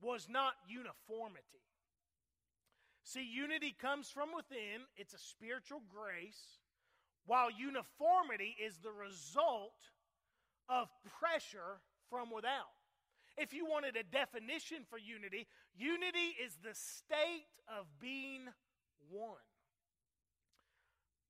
was 0.00 0.28
not 0.28 0.54
uniformity. 0.68 1.64
See, 3.02 3.24
unity 3.24 3.74
comes 3.80 4.08
from 4.08 4.30
within, 4.34 4.86
it's 4.96 5.14
a 5.14 5.18
spiritual 5.18 5.82
grace, 5.88 6.60
while 7.26 7.50
uniformity 7.50 8.56
is 8.62 8.78
the 8.78 8.92
result 8.92 9.76
of 10.68 10.88
pressure 11.20 11.80
from 12.08 12.30
without. 12.34 12.73
If 13.36 13.52
you 13.52 13.66
wanted 13.66 13.96
a 13.96 14.04
definition 14.04 14.84
for 14.88 14.98
unity, 14.98 15.46
unity 15.76 16.36
is 16.42 16.56
the 16.62 16.74
state 16.74 17.46
of 17.68 17.86
being 18.00 18.42
one. 19.10 19.42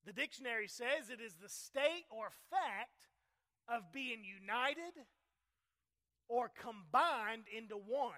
The 0.05 0.13
dictionary 0.13 0.67
says 0.67 1.09
it 1.09 1.19
is 1.19 1.33
the 1.41 1.49
state 1.49 2.05
or 2.11 2.29
fact 2.51 3.09
of 3.67 3.91
being 3.91 4.23
united 4.23 4.93
or 6.27 6.51
combined 6.61 7.45
into 7.55 7.75
one. 7.75 8.13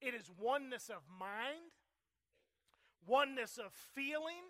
It 0.00 0.14
is 0.14 0.30
oneness 0.38 0.90
of 0.90 1.02
mind, 1.18 1.72
oneness 3.06 3.56
of 3.56 3.72
feeling, 3.94 4.44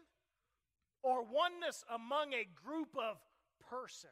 or 1.02 1.22
oneness 1.22 1.84
among 1.92 2.32
a 2.32 2.48
group 2.64 2.96
of 2.96 3.18
persons. 3.70 4.10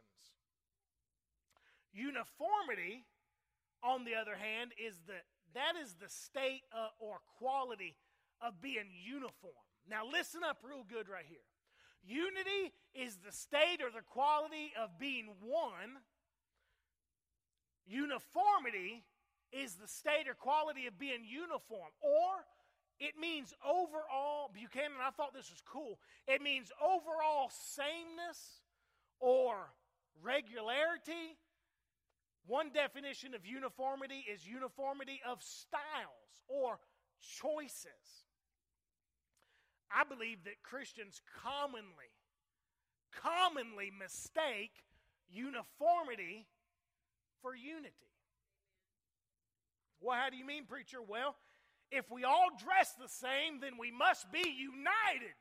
Uniformity, 1.93 3.05
on 3.83 4.05
the 4.05 4.15
other 4.15 4.37
hand, 4.37 4.73
is 4.79 4.97
the 5.07 5.21
that 5.55 5.75
is 5.83 5.95
the 6.01 6.09
state 6.09 6.63
uh, 6.73 6.89
or 6.99 7.21
quality 7.39 7.97
of 8.41 8.61
being 8.61 8.89
uniform. 9.05 9.67
Now 9.89 10.03
listen 10.11 10.41
up 10.43 10.59
real 10.63 10.85
good 10.89 11.09
right 11.09 11.27
here. 11.29 11.45
Unity 12.05 12.73
is 12.95 13.19
the 13.25 13.33
state 13.33 13.79
or 13.81 13.91
the 13.91 14.03
quality 14.03 14.73
of 14.81 14.99
being 14.99 15.29
one. 15.41 16.03
Uniformity 17.87 19.05
is 19.53 19.75
the 19.75 19.87
state 19.87 20.27
or 20.27 20.35
quality 20.35 20.87
of 20.87 20.99
being 20.99 21.25
uniform. 21.25 21.91
Or 22.01 22.47
it 22.99 23.19
means 23.21 23.53
overall, 23.65 24.51
Buchanan, 24.53 24.99
I 25.03 25.11
thought 25.11 25.35
this 25.35 25.51
was 25.51 25.63
cool. 25.67 25.99
It 26.27 26.41
means 26.41 26.73
overall 26.83 27.51
sameness 27.51 28.63
or 29.21 29.55
regularity. 30.23 31.37
One 32.47 32.71
definition 32.73 33.35
of 33.35 33.47
uniformity 33.47 34.25
is 34.31 34.47
uniformity 34.47 35.21
of 35.27 35.43
styles 35.43 36.43
or 36.49 36.79
choices. 37.21 38.27
I 39.95 40.05
believe 40.05 40.45
that 40.45 40.63
Christians 40.63 41.21
commonly, 41.43 42.11
commonly 43.13 43.93
mistake 43.97 44.73
uniformity 45.31 46.47
for 47.41 47.55
unity. 47.55 47.93
Well, 50.01 50.19
how 50.19 50.31
do 50.31 50.37
you 50.37 50.47
mean, 50.47 50.65
preacher? 50.65 50.99
Well, 51.01 51.37
if 51.91 52.11
we 52.11 52.25
all 52.25 52.49
dress 52.59 52.93
the 53.01 53.09
same, 53.09 53.61
then 53.61 53.79
we 53.79 53.93
must 53.93 54.33
be 54.33 54.43
united. 54.43 55.37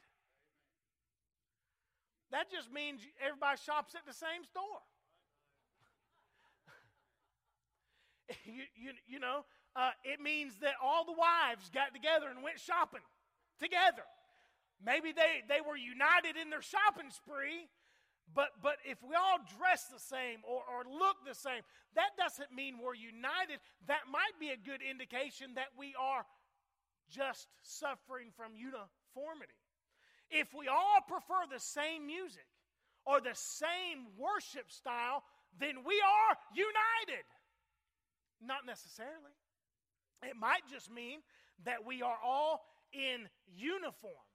That 2.32 2.52
just 2.52 2.72
means 2.72 3.02
everybody 3.26 3.58
shops 3.66 3.96
at 3.96 4.06
the 4.06 4.14
same 4.14 4.44
store. 4.44 4.84
you, 8.46 8.64
you, 8.76 8.92
you 9.08 9.20
know, 9.20 9.46
uh, 9.76 9.92
it 10.04 10.20
means 10.20 10.58
that 10.62 10.76
all 10.84 11.06
the 11.06 11.16
wives 11.16 11.70
got 11.74 11.94
together 11.94 12.28
and 12.30 12.44
went 12.44 12.60
shopping 12.60 13.06
together. 13.60 14.04
Maybe 14.84 15.12
they, 15.12 15.46
they 15.48 15.62
were 15.62 15.78
united 15.78 16.36
in 16.36 16.50
their 16.50 16.66
shopping 16.66 17.12
spree, 17.14 17.70
but, 18.34 18.50
but 18.64 18.78
if 18.84 18.98
we 19.04 19.16
all 19.16 19.38
dress 19.58 19.86
the 19.88 20.00
same 20.02 20.42
or, 20.44 20.64
or 20.66 20.84
look 20.90 21.22
the 21.28 21.36
same, 21.36 21.62
that 21.96 22.18
doesn't 22.18 22.52
mean 22.52 22.80
we're 22.82 22.98
united. 22.98 23.62
That 23.88 24.10
might 24.12 24.36
be 24.40 24.50
a 24.50 24.58
good 24.58 24.82
indication 24.82 25.54
that 25.56 25.70
we 25.78 25.94
are 26.00 26.26
just 27.12 27.48
suffering 27.62 28.32
from 28.36 28.56
uniformity. 28.56 29.60
If 30.32 30.56
we 30.58 30.68
all 30.68 31.04
prefer 31.08 31.46
the 31.52 31.60
same 31.60 32.08
music 32.08 32.48
or 33.06 33.20
the 33.20 33.36
same 33.36 34.08
worship 34.18 34.72
style, 34.72 35.24
then 35.60 35.84
we 35.86 36.00
are 36.00 36.38
united. 36.56 37.28
Not 38.44 38.66
necessarily. 38.66 39.36
It 40.24 40.36
might 40.40 40.62
just 40.72 40.92
mean 40.92 41.20
that 41.66 41.86
we 41.86 42.02
are 42.02 42.18
all 42.24 42.62
in 42.94 43.28
uniform 43.56 44.26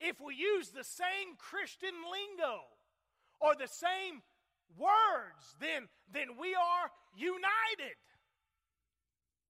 if 0.00 0.20
we 0.20 0.34
use 0.34 0.68
the 0.68 0.84
same 0.84 1.36
Christian 1.38 1.94
lingo 2.04 2.60
or 3.40 3.54
the 3.54 3.68
same 3.68 4.22
words, 4.76 5.56
then, 5.60 5.88
then 6.12 6.36
we 6.38 6.54
are 6.54 6.90
united. 7.16 7.96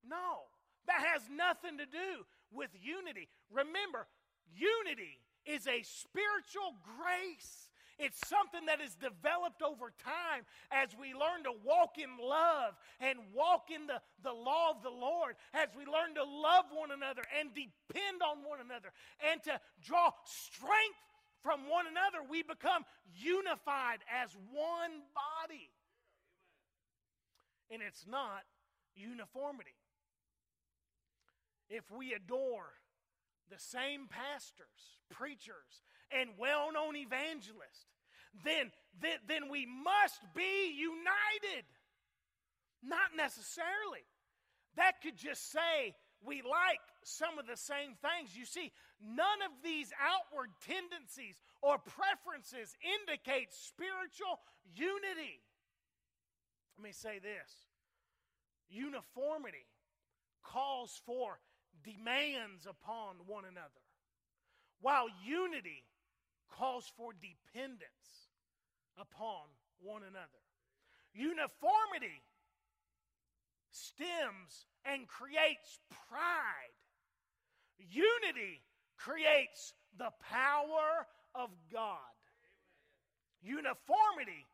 No, 0.07 0.47
that 0.87 1.03
has 1.03 1.23
nothing 1.31 1.79
to 1.79 1.87
do 1.87 2.25
with 2.53 2.71
unity. 2.79 3.29
Remember, 3.51 4.07
unity 4.55 5.21
is 5.45 5.67
a 5.67 5.83
spiritual 5.83 6.77
grace. 6.85 7.69
It's 7.99 8.19
something 8.19 8.67
that 8.67 8.81
is 8.81 8.95
developed 8.97 9.63
over 9.63 9.93
time 10.03 10.43
as 10.71 10.91
we 10.99 11.15
learn 11.15 11.45
to 11.45 11.55
walk 11.65 11.97
in 11.99 12.11
love 12.19 12.75
and 13.01 13.19
walk 13.33 13.71
in 13.71 13.87
the, 13.87 14.03
the 14.23 14.33
law 14.33 14.71
of 14.71 14.83
the 14.83 14.91
Lord, 14.91 15.37
as 15.55 15.69
we 15.77 15.87
learn 15.87 16.15
to 16.17 16.25
love 16.25 16.67
one 16.75 16.91
another 16.91 17.23
and 17.39 17.55
depend 17.55 18.23
on 18.23 18.43
one 18.43 18.59
another 18.59 18.91
and 19.31 19.43
to 19.45 19.61
draw 19.83 20.11
strength 20.25 21.03
from 21.43 21.69
one 21.71 21.87
another. 21.87 22.27
We 22.29 22.43
become 22.43 22.85
unified 23.15 24.03
as 24.11 24.35
one 24.51 25.07
body. 25.15 25.71
And 27.71 27.81
it's 27.81 28.07
not 28.07 28.43
uniformity. 28.97 29.77
If 31.71 31.91
we 31.91 32.13
adore 32.13 32.75
the 33.51 33.59
same 33.59 34.07
pastors, 34.09 34.99
preachers, 35.11 35.83
and 36.15 36.31
well 36.39 36.73
known 36.73 36.97
evangelist, 36.97 37.91
then, 38.45 38.71
then, 39.01 39.19
then 39.29 39.49
we 39.51 39.67
must 39.67 40.21
be 40.35 40.73
united. 40.77 41.67
Not 42.83 43.17
necessarily. 43.17 44.05
That 44.77 45.01
could 45.03 45.17
just 45.17 45.51
say 45.51 45.95
we 46.25 46.43
like 46.43 46.83
some 47.05 47.39
of 47.39 47.47
the 47.47 47.57
same 47.57 47.95
things. 48.01 48.37
You 48.37 48.45
see, 48.45 48.73
none 49.01 49.43
of 49.45 49.53
these 49.63 49.93
outward 50.01 50.51
tendencies 50.67 51.41
or 51.63 51.79
preferences 51.79 52.77
indicate 52.83 53.53
spiritual 53.53 54.41
unity. 54.75 55.41
Let 56.77 56.85
me 56.85 56.93
say 56.93 57.19
this 57.19 57.69
uniformity 58.69 59.67
calls 60.43 61.01
for 61.07 61.39
demands 61.85 62.67
upon 62.67 63.17
one 63.27 63.45
another, 63.45 63.85
while 64.81 65.07
unity 65.25 65.85
calls 66.57 66.91
for 66.97 67.13
dependence 67.13 68.31
upon 68.99 69.47
one 69.81 70.03
another. 70.03 70.43
Uniformity 71.13 72.23
stems 73.71 74.67
and 74.85 75.07
creates 75.09 75.79
pride. 76.09 76.75
Unity 77.79 78.63
creates 78.97 79.75
the 79.99 80.11
power 80.31 81.07
of 81.35 81.51
God. 81.73 81.99
Uniformity 83.43 84.47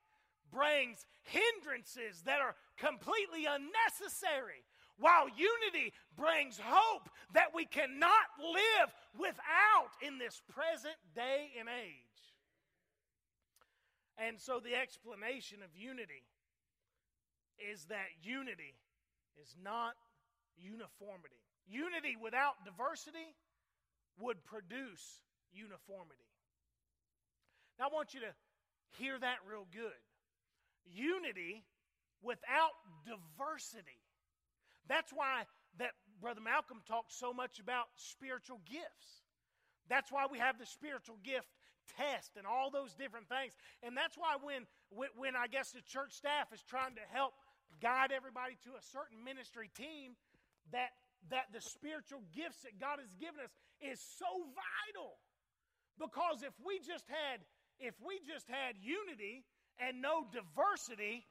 brings 0.50 1.06
hindrances 1.22 2.22
that 2.22 2.40
are 2.40 2.56
completely 2.76 3.46
unnecessary, 3.46 4.64
while 5.00 5.26
unity 5.28 5.92
brings 6.16 6.60
hope 6.62 7.08
that 7.34 7.54
we 7.54 7.64
cannot 7.64 8.28
live 8.38 8.92
without 9.18 9.90
in 10.06 10.18
this 10.18 10.40
present 10.48 10.94
day 11.14 11.50
and 11.58 11.68
age. 11.68 12.20
And 14.18 14.38
so 14.38 14.60
the 14.60 14.76
explanation 14.76 15.58
of 15.64 15.70
unity 15.74 16.22
is 17.58 17.86
that 17.86 18.12
unity 18.22 18.76
is 19.40 19.56
not 19.62 19.94
uniformity. 20.58 21.40
Unity 21.66 22.16
without 22.20 22.64
diversity 22.64 23.32
would 24.20 24.44
produce 24.44 25.24
uniformity. 25.52 26.28
Now, 27.78 27.86
I 27.88 27.94
want 27.94 28.12
you 28.12 28.20
to 28.20 28.32
hear 28.98 29.18
that 29.18 29.38
real 29.48 29.66
good. 29.72 29.96
Unity 30.84 31.64
without 32.22 32.76
diversity. 33.06 34.04
That's 34.88 35.12
why 35.12 35.44
that 35.78 35.92
Brother 36.20 36.40
Malcolm 36.40 36.82
talks 36.86 37.14
so 37.16 37.32
much 37.32 37.58
about 37.58 37.86
spiritual 37.96 38.60
gifts. 38.68 39.24
That's 39.88 40.12
why 40.12 40.26
we 40.30 40.38
have 40.38 40.58
the 40.58 40.66
spiritual 40.66 41.16
gift 41.24 41.48
test 41.96 42.36
and 42.36 42.46
all 42.46 42.70
those 42.70 42.94
different 42.94 43.28
things. 43.28 43.56
And 43.82 43.96
that's 43.96 44.16
why 44.16 44.36
when, 44.40 44.66
when 44.90 45.34
I 45.34 45.46
guess 45.46 45.72
the 45.72 45.82
church 45.82 46.12
staff 46.12 46.52
is 46.52 46.62
trying 46.62 46.94
to 46.94 47.04
help 47.10 47.34
guide 47.82 48.12
everybody 48.12 48.54
to 48.64 48.76
a 48.78 48.82
certain 48.92 49.18
ministry 49.24 49.70
team, 49.74 50.14
that, 50.70 50.94
that 51.30 51.50
the 51.50 51.60
spiritual 51.60 52.22
gifts 52.30 52.62
that 52.62 52.78
God 52.78 53.00
has 53.02 53.10
given 53.18 53.42
us 53.42 53.54
is 53.82 53.98
so 53.98 54.28
vital. 54.54 55.18
Because 55.98 56.46
if 56.46 56.54
we 56.64 56.78
just 56.78 57.08
had 57.08 57.40
if 57.80 57.96
we 58.04 58.20
just 58.28 58.46
had 58.46 58.76
unity 58.76 59.42
and 59.80 60.02
no 60.04 60.28
diversity, 60.28 61.24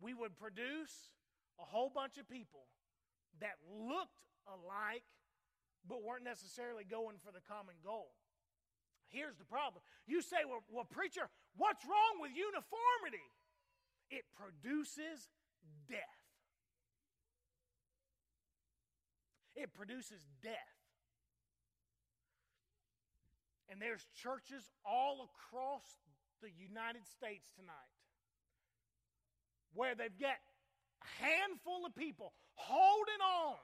we 0.00 0.14
would 0.14 0.36
produce 0.40 1.12
a 1.60 1.64
whole 1.64 1.90
bunch 1.90 2.18
of 2.18 2.28
people 2.28 2.66
that 3.40 3.58
looked 3.68 4.22
alike 4.46 5.04
but 5.88 6.02
weren't 6.02 6.24
necessarily 6.24 6.84
going 6.84 7.16
for 7.20 7.30
the 7.30 7.44
common 7.44 7.74
goal. 7.84 8.14
Here's 9.08 9.36
the 9.36 9.44
problem. 9.44 9.82
You 10.06 10.22
say, 10.22 10.42
well, 10.48 10.64
well, 10.72 10.88
preacher, 10.88 11.28
what's 11.56 11.84
wrong 11.84 12.18
with 12.20 12.32
uniformity? 12.34 13.22
It 14.10 14.24
produces 14.34 15.28
death. 15.88 16.24
It 19.54 19.72
produces 19.72 20.24
death. 20.42 20.74
And 23.70 23.80
there's 23.80 24.04
churches 24.20 24.70
all 24.84 25.30
across 25.30 25.84
the 26.42 26.50
United 26.50 27.06
States 27.06 27.50
tonight 27.54 27.94
where 29.74 29.94
they've 29.94 30.18
got 30.18 30.38
handful 31.20 31.86
of 31.86 31.94
people 31.94 32.32
holding 32.54 33.22
on. 33.22 33.56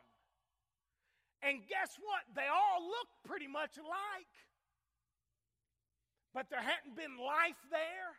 And 1.42 1.60
guess 1.68 1.96
what? 2.00 2.22
They 2.34 2.48
all 2.52 2.84
look 2.84 3.08
pretty 3.24 3.46
much 3.46 3.78
alike. 3.78 4.34
But 6.34 6.50
there 6.50 6.60
hadn't 6.60 6.94
been 6.94 7.16
life 7.18 7.58
there 7.70 8.12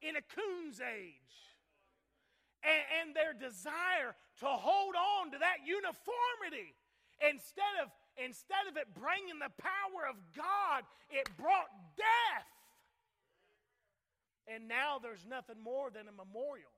in 0.00 0.16
a 0.16 0.22
coon's 0.22 0.80
age. 0.80 1.34
And, 2.62 2.82
and 3.00 3.06
their 3.16 3.34
desire 3.34 4.14
to 4.40 4.46
hold 4.46 4.94
on 4.94 5.30
to 5.32 5.38
that 5.38 5.66
uniformity 5.66 6.74
instead 7.20 7.82
of 7.82 7.90
instead 8.16 8.64
of 8.68 8.76
it 8.76 8.88
bringing 8.94 9.38
the 9.38 9.52
power 9.60 10.08
of 10.08 10.16
God, 10.34 10.84
it 11.10 11.28
brought 11.36 11.68
death. 11.96 12.48
And 14.48 14.68
now 14.68 14.98
there's 15.02 15.26
nothing 15.28 15.60
more 15.62 15.90
than 15.90 16.08
a 16.08 16.12
memorial. 16.12 16.72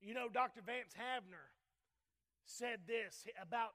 You 0.00 0.14
know, 0.14 0.28
Dr. 0.32 0.60
Vance 0.64 0.92
Havner 0.94 1.50
said 2.44 2.80
this 2.86 3.26
about 3.42 3.74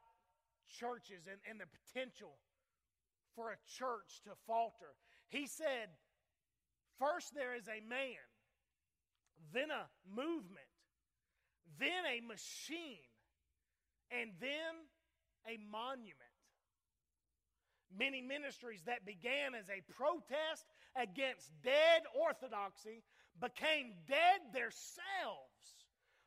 churches 0.80 1.28
and, 1.30 1.40
and 1.50 1.60
the 1.60 1.68
potential 1.68 2.40
for 3.36 3.52
a 3.52 3.58
church 3.78 4.22
to 4.26 4.32
falter. 4.48 4.96
He 5.30 5.48
said, 5.48 5.90
First, 7.00 7.34
there 7.36 7.56
is 7.56 7.68
a 7.68 7.82
man, 7.88 8.24
then 9.54 9.70
a 9.72 9.90
movement, 10.08 10.72
then 11.80 12.06
a 12.06 12.22
machine, 12.22 13.10
and 14.12 14.32
then 14.40 14.88
a 15.48 15.58
monument. 15.72 16.18
Many 17.98 18.22
ministries 18.22 18.82
that 18.86 19.06
began 19.06 19.54
as 19.54 19.70
a 19.70 19.82
protest 19.94 20.66
against 20.96 21.52
dead 21.64 22.02
orthodoxy 22.16 23.04
became 23.42 23.94
dead 24.08 24.42
themselves 24.54 25.53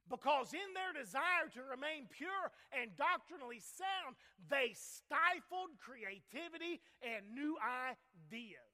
because, 0.09 0.55
in 0.55 0.71
their 0.75 0.95
desire 0.95 1.51
to 1.55 1.63
remain 1.67 2.07
pure 2.11 2.51
and 2.71 2.95
doctrinally 2.97 3.59
sound, 3.59 4.15
they 4.49 4.75
stifled 4.75 5.75
creativity 5.83 6.81
and 7.03 7.35
new 7.35 7.59
ideas. 7.59 8.71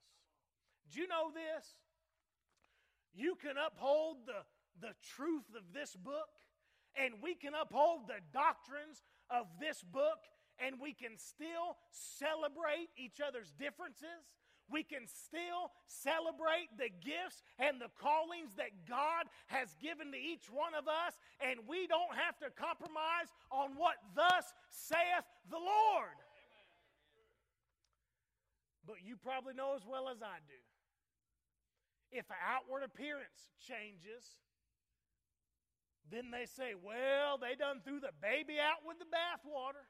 Do 0.93 1.01
you 1.01 1.09
know 1.09 1.33
this? 1.33 1.65
You 3.15 3.37
can 3.41 3.57
uphold 3.57 4.25
the, 4.27 4.45
the 4.81 4.95
truth 5.17 5.49
of 5.57 5.73
this 5.73 5.97
book 5.97 6.29
and 6.97 7.15
we 7.23 7.35
can 7.35 7.53
uphold 7.55 8.09
the 8.09 8.21
doctrines 8.33 9.03
of 9.31 9.47
this 9.61 9.83
book 9.83 10.21
and 10.59 10.77
we 10.81 10.93
can 10.93 11.17
still 11.17 11.77
celebrate 11.91 12.93
each 12.97 13.21
other's 13.21 13.53
differences. 13.53 14.42
We 14.71 14.83
can 14.83 15.07
still 15.07 15.71
celebrate 15.87 16.73
the 16.79 16.89
gifts 16.89 17.43
and 17.59 17.81
the 17.81 17.93
callings 18.01 18.57
that 18.57 18.73
God 18.89 19.29
has 19.49 19.77
given 19.83 20.13
to 20.13 20.19
each 20.19 20.49
one 20.49 20.73
of 20.73 20.89
us, 20.89 21.13
and 21.41 21.69
we 21.69 21.87
don't 21.87 22.17
have 22.17 22.39
to 22.41 22.49
compromise 22.55 23.29
on 23.51 23.77
what 23.77 23.97
thus 24.17 24.49
saith 24.71 25.27
the 25.51 25.61
Lord. 25.61 26.17
But 28.87 29.05
you 29.05 29.17
probably 29.17 29.55
know 29.55 29.77
as 29.77 29.85
well 29.87 30.09
as 30.09 30.23
I 30.23 30.41
do 30.49 30.61
if 32.13 32.27
outward 32.45 32.85
appearance 32.85 33.49
changes, 33.57 34.37
then 36.13 36.31
they 36.31 36.45
say, 36.45 36.77
well, 36.77 37.41
they 37.41 37.57
done 37.57 37.81
threw 37.81 38.01
the 38.01 38.13
baby 38.21 38.61
out 38.61 38.85
with 38.87 39.01
the 39.01 39.09
bathwater. 39.09 39.89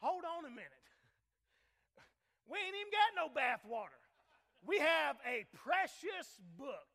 Hold 0.00 0.24
on 0.24 0.46
a 0.46 0.50
minute. 0.50 0.79
We 2.50 2.58
ain't 2.58 2.74
even 2.74 2.90
got 2.90 3.10
no 3.14 3.26
bathwater. 3.30 4.02
We 4.66 4.82
have 4.82 5.16
a 5.22 5.46
precious 5.54 6.28
book, 6.58 6.90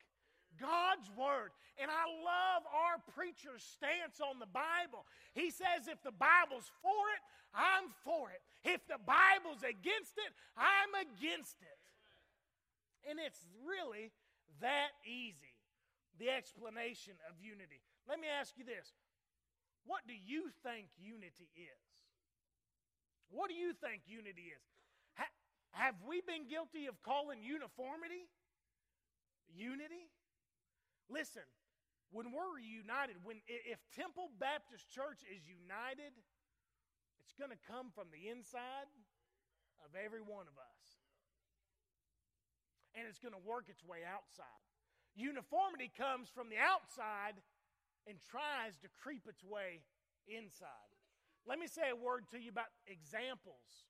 God's 0.60 1.08
Word. 1.16 1.56
And 1.80 1.88
I 1.90 2.06
love 2.20 2.62
our 2.68 3.00
preacher's 3.16 3.64
stance 3.64 4.20
on 4.20 4.44
the 4.44 4.52
Bible. 4.52 5.08
He 5.34 5.50
says, 5.50 5.88
if 5.88 6.04
the 6.04 6.14
Bible's 6.14 6.68
for 6.84 7.04
it, 7.16 7.22
I'm 7.56 7.88
for 8.04 8.36
it. 8.36 8.44
If 8.68 8.84
the 8.92 9.00
Bible's 9.00 9.64
against 9.64 10.20
it, 10.20 10.32
I'm 10.60 10.92
against 11.08 11.56
it. 11.64 11.80
And 13.08 13.16
it's 13.20 13.40
really 13.64 14.12
that 14.60 14.92
easy 15.08 15.56
the 16.20 16.32
explanation 16.32 17.16
of 17.28 17.36
unity. 17.40 17.84
Let 18.08 18.20
me 18.20 18.28
ask 18.28 18.56
you 18.60 18.64
this 18.64 18.92
What 19.86 20.04
do 20.08 20.16
you 20.16 20.52
think 20.64 20.92
unity 21.00 21.52
is? 21.56 21.88
What 23.32 23.50
do 23.50 23.56
you 23.56 23.74
think 23.74 24.04
unity 24.08 24.52
is? 24.52 24.75
Ha- 25.76 25.92
have 25.92 25.96
we 26.08 26.22
been 26.22 26.48
guilty 26.48 26.88
of 26.88 26.96
calling 27.04 27.44
uniformity 27.44 28.32
unity? 29.52 30.08
Listen, 31.10 31.44
when 32.12 32.32
we're 32.32 32.58
united, 32.60 33.20
when 33.24 33.44
if 33.48 33.80
Temple 33.92 34.32
Baptist 34.40 34.90
Church 34.90 35.22
is 35.28 35.44
united, 35.46 36.16
it's 37.22 37.36
going 37.36 37.52
to 37.52 37.60
come 37.68 37.92
from 37.92 38.08
the 38.10 38.32
inside 38.32 38.88
of 39.84 39.92
every 39.94 40.24
one 40.24 40.48
of 40.48 40.58
us. 40.58 41.04
And 42.96 43.04
it's 43.12 43.20
going 43.20 43.36
to 43.36 43.44
work 43.44 43.68
its 43.68 43.84
way 43.84 44.08
outside. 44.08 44.64
Uniformity 45.16 45.92
comes 45.92 46.32
from 46.32 46.48
the 46.48 46.56
outside 46.56 47.36
and 48.08 48.16
tries 48.32 48.80
to 48.80 48.88
creep 49.04 49.28
its 49.28 49.44
way 49.44 49.84
inside. 50.28 50.96
Let 51.46 51.60
me 51.60 51.68
say 51.68 51.92
a 51.92 51.96
word 51.96 52.26
to 52.32 52.40
you 52.40 52.50
about 52.50 52.72
examples. 52.88 53.86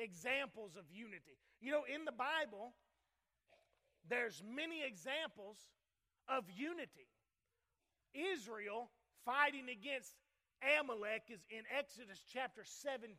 Examples 0.00 0.76
of 0.76 0.84
unity. 0.90 1.36
You 1.60 1.72
know, 1.72 1.84
in 1.84 2.04
the 2.04 2.16
Bible, 2.16 2.72
there's 4.08 4.42
many 4.42 4.80
examples 4.82 5.58
of 6.26 6.44
unity. 6.48 7.06
Israel 8.14 8.90
fighting 9.24 9.68
against 9.68 10.16
Amalek 10.64 11.28
is 11.28 11.44
in 11.50 11.62
Exodus 11.68 12.24
chapter 12.32 12.64
17, 12.64 13.16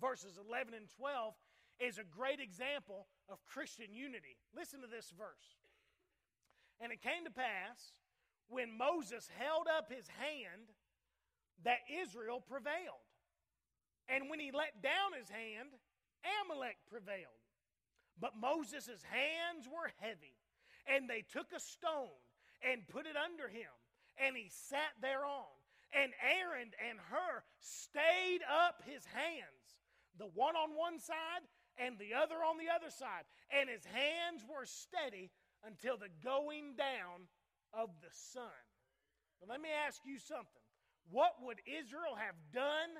verses 0.00 0.38
11 0.38 0.74
and 0.74 0.88
12, 0.98 1.34
is 1.80 1.98
a 1.98 2.04
great 2.04 2.40
example 2.40 3.06
of 3.28 3.38
Christian 3.46 3.94
unity. 3.94 4.38
Listen 4.54 4.80
to 4.80 4.86
this 4.86 5.12
verse. 5.16 5.58
And 6.80 6.92
it 6.92 7.02
came 7.02 7.24
to 7.24 7.30
pass 7.30 7.94
when 8.48 8.76
Moses 8.76 9.28
held 9.38 9.66
up 9.66 9.90
his 9.90 10.06
hand 10.18 10.70
that 11.64 11.78
Israel 11.88 12.40
prevailed. 12.40 13.03
And 14.08 14.28
when 14.28 14.40
he 14.40 14.50
let 14.52 14.82
down 14.82 15.16
his 15.18 15.28
hand, 15.28 15.70
Amalek 16.44 16.76
prevailed. 16.90 17.40
But 18.20 18.36
Moses' 18.38 19.02
hands 19.10 19.66
were 19.66 19.90
heavy, 20.00 20.36
and 20.86 21.08
they 21.08 21.22
took 21.22 21.52
a 21.52 21.60
stone 21.60 22.20
and 22.62 22.86
put 22.88 23.06
it 23.06 23.16
under 23.16 23.48
him, 23.48 23.72
and 24.18 24.36
he 24.36 24.48
sat 24.48 24.94
thereon. 25.00 25.50
And 25.94 26.12
Aaron 26.22 26.70
and 26.88 26.98
Hur 26.98 27.42
stayed 27.60 28.40
up 28.50 28.82
his 28.84 29.04
hands, 29.14 29.78
the 30.18 30.26
one 30.34 30.56
on 30.56 30.76
one 30.76 30.98
side 30.98 31.46
and 31.78 31.98
the 31.98 32.14
other 32.14 32.42
on 32.42 32.58
the 32.58 32.70
other 32.70 32.90
side. 32.90 33.24
And 33.50 33.68
his 33.68 33.84
hands 33.84 34.42
were 34.46 34.66
steady 34.66 35.30
until 35.66 35.96
the 35.96 36.10
going 36.22 36.74
down 36.76 37.30
of 37.72 37.90
the 38.02 38.10
sun. 38.10 38.62
Let 39.46 39.60
me 39.60 39.68
ask 39.86 40.00
you 40.06 40.18
something. 40.18 40.62
What 41.10 41.36
would 41.42 41.60
Israel 41.66 42.16
have 42.16 42.36
done? 42.52 42.90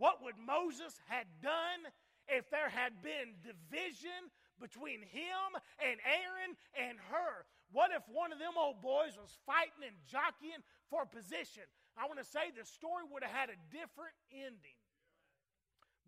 What 0.00 0.24
would 0.24 0.40
Moses 0.40 0.96
had 1.12 1.28
done 1.44 1.84
if 2.24 2.48
there 2.48 2.72
had 2.72 3.04
been 3.04 3.36
division 3.44 4.32
between 4.56 5.04
him 5.04 5.48
and 5.76 6.00
Aaron 6.00 6.56
and 6.72 6.96
Hur? 7.12 7.44
What 7.68 7.92
if 7.92 8.00
one 8.08 8.32
of 8.32 8.40
them 8.40 8.56
old 8.56 8.80
boys 8.80 9.20
was 9.20 9.36
fighting 9.44 9.84
and 9.84 10.00
jockeying 10.08 10.64
for 10.88 11.04
position? 11.04 11.68
I 12.00 12.08
want 12.08 12.16
to 12.16 12.24
say 12.24 12.48
the 12.48 12.64
story 12.64 13.04
would 13.12 13.20
have 13.20 13.36
had 13.36 13.52
a 13.52 13.60
different 13.68 14.16
ending. 14.32 14.80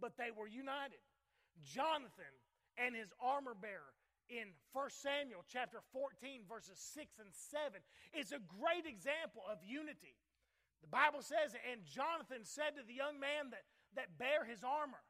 But 0.00 0.16
they 0.16 0.32
were 0.32 0.48
united. 0.48 1.04
Jonathan 1.60 2.32
and 2.80 2.96
his 2.96 3.12
armor 3.20 3.52
bearer 3.52 3.92
in 4.32 4.56
1 4.72 4.88
Samuel 4.88 5.44
chapter 5.52 5.84
14, 5.92 6.48
verses 6.48 6.80
6 6.96 7.20
and 7.20 7.28
7 7.28 7.76
is 8.16 8.32
a 8.32 8.40
great 8.40 8.88
example 8.88 9.44
of 9.44 9.60
unity. 9.60 10.16
The 10.80 10.88
Bible 10.88 11.20
says, 11.20 11.52
And 11.68 11.84
Jonathan 11.84 12.48
said 12.48 12.74
to 12.80 12.82
the 12.82 12.96
young 12.96 13.20
man 13.20 13.52
that, 13.52 13.68
that 13.96 14.18
bear 14.18 14.44
his 14.44 14.64
armor, 14.64 15.00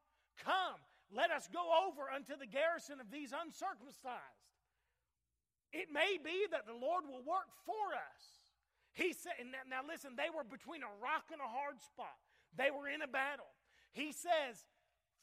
Come, 0.40 0.80
let 1.12 1.30
us 1.30 1.48
go 1.52 1.62
over 1.86 2.08
unto 2.08 2.34
the 2.36 2.48
garrison 2.48 3.00
of 3.00 3.12
these 3.12 3.36
uncircumcised. 3.36 4.48
It 5.72 5.88
may 5.92 6.16
be 6.20 6.48
that 6.52 6.66
the 6.66 6.76
Lord 6.76 7.04
will 7.08 7.24
work 7.24 7.48
for 7.64 7.96
us. 7.96 8.42
He 8.92 9.12
said, 9.16 9.40
now, 9.40 9.64
now 9.68 9.82
listen, 9.88 10.16
they 10.16 10.28
were 10.28 10.44
between 10.44 10.84
a 10.84 10.92
rock 11.00 11.32
and 11.32 11.40
a 11.40 11.48
hard 11.48 11.80
spot. 11.80 12.16
They 12.56 12.68
were 12.68 12.88
in 12.88 13.00
a 13.00 13.08
battle. 13.08 13.48
He 13.92 14.12
says, 14.12 14.68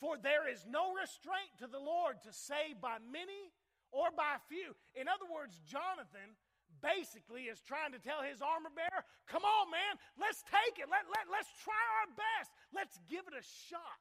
For 0.02 0.18
there 0.18 0.50
is 0.50 0.66
no 0.66 0.94
restraint 0.94 1.54
to 1.62 1.68
the 1.70 1.82
Lord 1.82 2.22
to 2.26 2.34
save 2.34 2.82
by 2.82 2.98
many 2.98 3.54
or 3.94 4.10
by 4.10 4.42
few. 4.50 4.74
In 4.98 5.06
other 5.06 5.30
words, 5.30 5.62
Jonathan 5.62 6.34
basically 6.82 7.52
is 7.52 7.62
trying 7.64 7.92
to 7.94 8.02
tell 8.02 8.24
his 8.24 8.42
armor 8.42 8.74
bearer, 8.74 9.04
Come 9.28 9.44
on, 9.44 9.72
man, 9.72 10.00
let's 10.20 10.44
take 10.48 10.80
it. 10.80 10.88
Let, 10.90 11.06
let, 11.12 11.30
let's 11.32 11.52
try 11.64 11.84
our 12.02 12.10
best. 12.16 12.50
Let's 12.74 12.98
give 13.08 13.24
it 13.28 13.36
a 13.36 13.46
shot. 13.70 14.00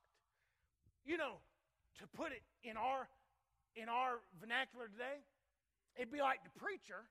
You 1.05 1.19
know, 1.19 1.43
to 1.99 2.05
put 2.15 2.33
it 2.33 2.43
in 2.63 2.77
our, 2.77 3.09
in 3.75 3.89
our 3.89 4.21
vernacular 4.41 4.89
today, 4.89 5.25
It'd 5.99 6.15
be 6.15 6.23
like 6.23 6.47
the 6.47 6.55
preacher 6.55 7.11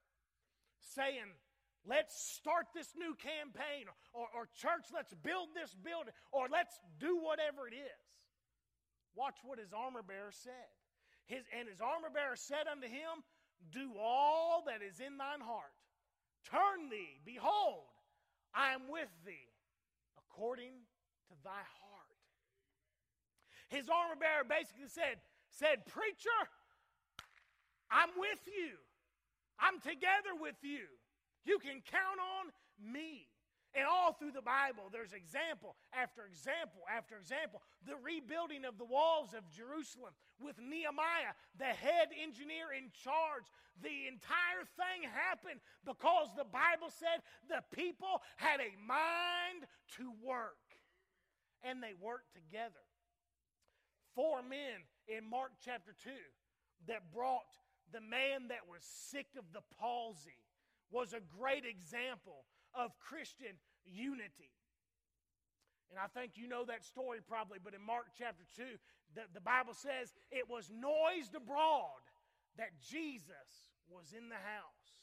saying, 0.96 1.28
let's 1.84 2.16
start 2.16 2.72
this 2.72 2.96
new 2.96 3.20
campaign, 3.20 3.92
or, 4.16 4.32
or, 4.32 4.48
church, 4.56 4.88
let's 4.96 5.12
build 5.20 5.52
this 5.52 5.76
building, 5.76 6.16
or 6.32 6.48
let's 6.48 6.80
do 6.96 7.20
whatever 7.20 7.68
it 7.68 7.76
is. 7.76 8.04
Watch 9.12 9.36
what 9.44 9.60
his 9.60 9.76
armor 9.76 10.08
bearer 10.08 10.32
said. 10.32 10.72
His, 11.28 11.44
and 11.52 11.68
his 11.68 11.84
armor 11.84 12.08
bearer 12.08 12.40
said 12.40 12.72
unto 12.72 12.88
him, 12.88 13.28
Do 13.72 13.92
all 14.00 14.64
that 14.68 14.82
is 14.82 15.00
in 15.00 15.18
thine 15.18 15.42
heart. 15.42 15.74
Turn 16.50 16.90
thee, 16.90 17.20
behold, 17.26 17.92
I 18.56 18.74
am 18.74 18.88
with 18.90 19.10
thee, 19.26 19.52
according 20.18 20.72
to 21.28 21.34
thy 21.44 21.64
heart. 21.82 22.18
His 23.70 23.90
armor 23.90 24.16
bearer 24.16 24.48
basically 24.48 24.88
said, 24.88 25.20
said, 25.52 25.86
Preacher, 25.86 26.40
I'm 27.92 28.10
with 28.18 28.40
you. 28.48 28.80
I'm 29.60 29.80
together 29.82 30.38
with 30.40 30.56
you. 30.62 30.88
You 31.44 31.60
can 31.60 31.82
count 31.84 32.20
on 32.20 32.52
me. 32.80 33.28
And 33.78 33.86
all 33.86 34.12
through 34.18 34.34
the 34.34 34.42
Bible, 34.42 34.90
there's 34.92 35.14
example 35.14 35.78
after 35.94 36.26
example 36.26 36.82
after 36.90 37.14
example. 37.14 37.62
The 37.86 37.94
rebuilding 38.02 38.66
of 38.66 38.82
the 38.82 38.90
walls 38.90 39.38
of 39.38 39.46
Jerusalem 39.54 40.18
with 40.42 40.58
Nehemiah, 40.58 41.38
the 41.62 41.70
head 41.78 42.10
engineer 42.10 42.74
in 42.74 42.90
charge. 42.90 43.46
The 43.78 44.10
entire 44.10 44.66
thing 44.82 45.06
happened 45.06 45.62
because 45.86 46.34
the 46.34 46.50
Bible 46.50 46.90
said 46.90 47.22
the 47.46 47.62
people 47.70 48.26
had 48.38 48.66
a 48.66 48.74
mind 48.82 49.70
to 50.02 50.10
work. 50.26 50.58
And 51.62 51.78
they 51.78 51.94
worked 51.94 52.34
together. 52.34 52.82
Four 54.16 54.42
men 54.42 54.82
in 55.06 55.30
Mark 55.30 55.54
chapter 55.62 55.94
2 56.04 56.10
that 56.88 57.14
brought 57.14 57.46
the 57.94 58.02
man 58.02 58.50
that 58.50 58.66
was 58.66 58.82
sick 58.82 59.28
of 59.38 59.46
the 59.54 59.62
palsy, 59.80 60.42
was 60.90 61.14
a 61.14 61.22
great 61.38 61.66
example 61.66 62.46
of 62.74 62.98
Christian 63.00 63.58
unity. 63.92 64.52
And 65.90 66.00
I 66.00 66.08
think 66.12 66.36
you 66.36 66.48
know 66.48 66.66
that 66.66 66.84
story 66.84 67.20
probably, 67.24 67.60
but 67.64 67.74
in 67.74 67.82
Mark 67.82 68.12
chapter 68.18 68.44
2, 68.56 68.64
the, 69.16 69.24
the 69.34 69.42
Bible 69.42 69.74
says 69.74 70.12
it 70.32 70.50
was 70.50 70.70
noised 70.70 71.34
abroad 71.36 72.04
that 72.58 72.76
Jesus 72.84 73.72
was 73.88 74.12
in 74.12 74.28
the 74.28 74.36
house 74.36 74.97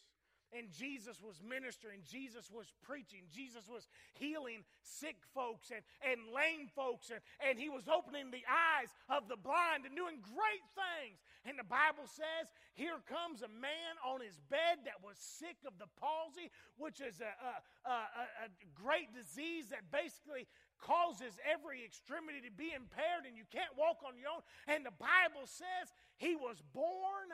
and 0.56 0.70
Jesus 0.70 1.18
was 1.20 1.42
ministering, 1.42 2.00
Jesus 2.06 2.50
was 2.50 2.72
preaching, 2.86 3.26
Jesus 3.34 3.66
was 3.68 3.88
healing 4.14 4.62
sick 4.82 5.18
folks 5.34 5.74
and, 5.74 5.82
and 6.06 6.30
lame 6.30 6.70
folks, 6.70 7.10
and, 7.10 7.20
and 7.42 7.58
he 7.58 7.68
was 7.68 7.90
opening 7.90 8.30
the 8.30 8.46
eyes 8.46 8.94
of 9.10 9.26
the 9.28 9.36
blind 9.36 9.84
and 9.84 9.98
doing 9.98 10.22
great 10.22 10.64
things. 10.72 11.18
And 11.44 11.58
the 11.58 11.66
Bible 11.66 12.06
says, 12.06 12.48
Here 12.72 12.96
comes 13.10 13.42
a 13.42 13.52
man 13.52 13.98
on 14.00 14.22
his 14.22 14.38
bed 14.48 14.86
that 14.86 15.02
was 15.02 15.18
sick 15.18 15.58
of 15.66 15.76
the 15.76 15.90
palsy, 16.00 16.48
which 16.78 17.02
is 17.02 17.20
a, 17.20 17.28
a, 17.28 17.90
a, 17.90 18.24
a 18.46 18.48
great 18.72 19.12
disease 19.12 19.68
that 19.74 19.90
basically 19.92 20.46
causes 20.80 21.36
every 21.44 21.84
extremity 21.84 22.40
to 22.44 22.52
be 22.52 22.72
impaired 22.74 23.24
and 23.26 23.36
you 23.36 23.44
can't 23.50 23.72
walk 23.76 24.04
on 24.06 24.16
your 24.18 24.30
own. 24.40 24.42
And 24.68 24.84
the 24.84 24.96
Bible 24.96 25.46
says 25.46 25.92
he 26.16 26.36
was 26.36 26.62
borne 26.72 27.32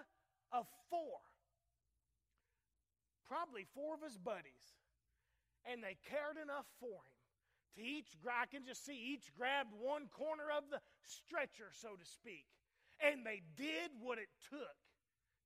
of 0.52 0.66
four 0.90 1.22
probably 3.30 3.62
four 3.70 3.94
of 3.94 4.02
his 4.02 4.18
buddies, 4.18 4.74
and 5.62 5.78
they 5.78 5.94
cared 6.10 6.34
enough 6.42 6.66
for 6.82 6.98
him 7.06 7.20
to 7.78 7.82
each, 7.82 8.18
I 8.26 8.46
can 8.50 8.66
just 8.66 8.84
see 8.84 9.14
each 9.14 9.30
grabbed 9.38 9.70
one 9.78 10.10
corner 10.10 10.50
of 10.50 10.66
the 10.70 10.82
stretcher, 11.06 11.70
so 11.70 11.94
to 11.94 12.06
speak, 12.06 12.46
and 12.98 13.22
they 13.22 13.46
did 13.54 13.94
what 14.02 14.18
it 14.18 14.30
took 14.50 14.78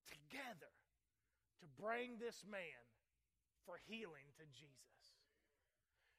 together 0.08 0.72
to 1.60 1.66
bring 1.76 2.16
this 2.16 2.40
man 2.48 2.80
for 3.68 3.76
healing 3.84 4.32
to 4.40 4.44
Jesus. 4.56 5.04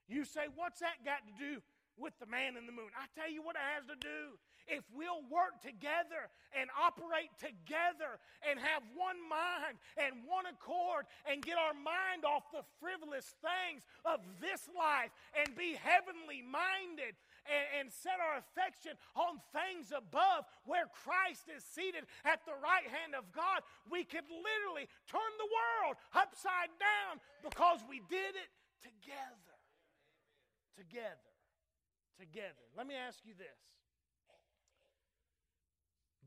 You 0.08 0.26
say, 0.26 0.46
what's 0.54 0.80
that 0.86 1.02
got 1.02 1.26
to 1.26 1.34
do 1.34 1.62
with 1.98 2.14
the 2.20 2.28
man 2.28 2.58
in 2.60 2.66
the 2.66 2.76
moon. 2.76 2.92
I 2.96 3.08
tell 3.16 3.32
you 3.32 3.42
what 3.42 3.56
it 3.56 3.66
has 3.76 3.88
to 3.88 3.98
do. 4.00 4.36
If 4.68 4.82
we'll 4.98 5.22
work 5.30 5.62
together 5.62 6.28
and 6.58 6.74
operate 6.74 7.30
together 7.38 8.18
and 8.42 8.58
have 8.58 8.82
one 8.98 9.22
mind 9.22 9.78
and 9.94 10.26
one 10.26 10.50
accord 10.50 11.06
and 11.30 11.46
get 11.46 11.62
our 11.62 11.78
mind 11.78 12.26
off 12.26 12.50
the 12.50 12.66
frivolous 12.82 13.38
things 13.46 13.86
of 14.04 14.26
this 14.42 14.66
life 14.74 15.14
and 15.38 15.54
be 15.54 15.78
heavenly 15.78 16.42
minded 16.42 17.14
and, 17.46 17.66
and 17.78 17.86
set 17.94 18.18
our 18.18 18.42
affection 18.42 18.98
on 19.14 19.38
things 19.54 19.94
above 19.94 20.50
where 20.66 20.90
Christ 20.90 21.46
is 21.54 21.62
seated 21.62 22.10
at 22.26 22.42
the 22.50 22.58
right 22.58 22.90
hand 22.90 23.14
of 23.14 23.30
God, 23.30 23.62
we 23.86 24.02
could 24.02 24.26
literally 24.26 24.90
turn 25.06 25.34
the 25.38 25.52
world 25.54 25.96
upside 26.18 26.74
down 26.82 27.22
because 27.46 27.86
we 27.86 28.02
did 28.10 28.34
it 28.34 28.50
together. 28.82 29.54
Together 30.74 31.35
together. 32.20 32.66
Let 32.78 32.88
me 32.88 32.96
ask 32.96 33.20
you 33.24 33.34
this 33.38 33.60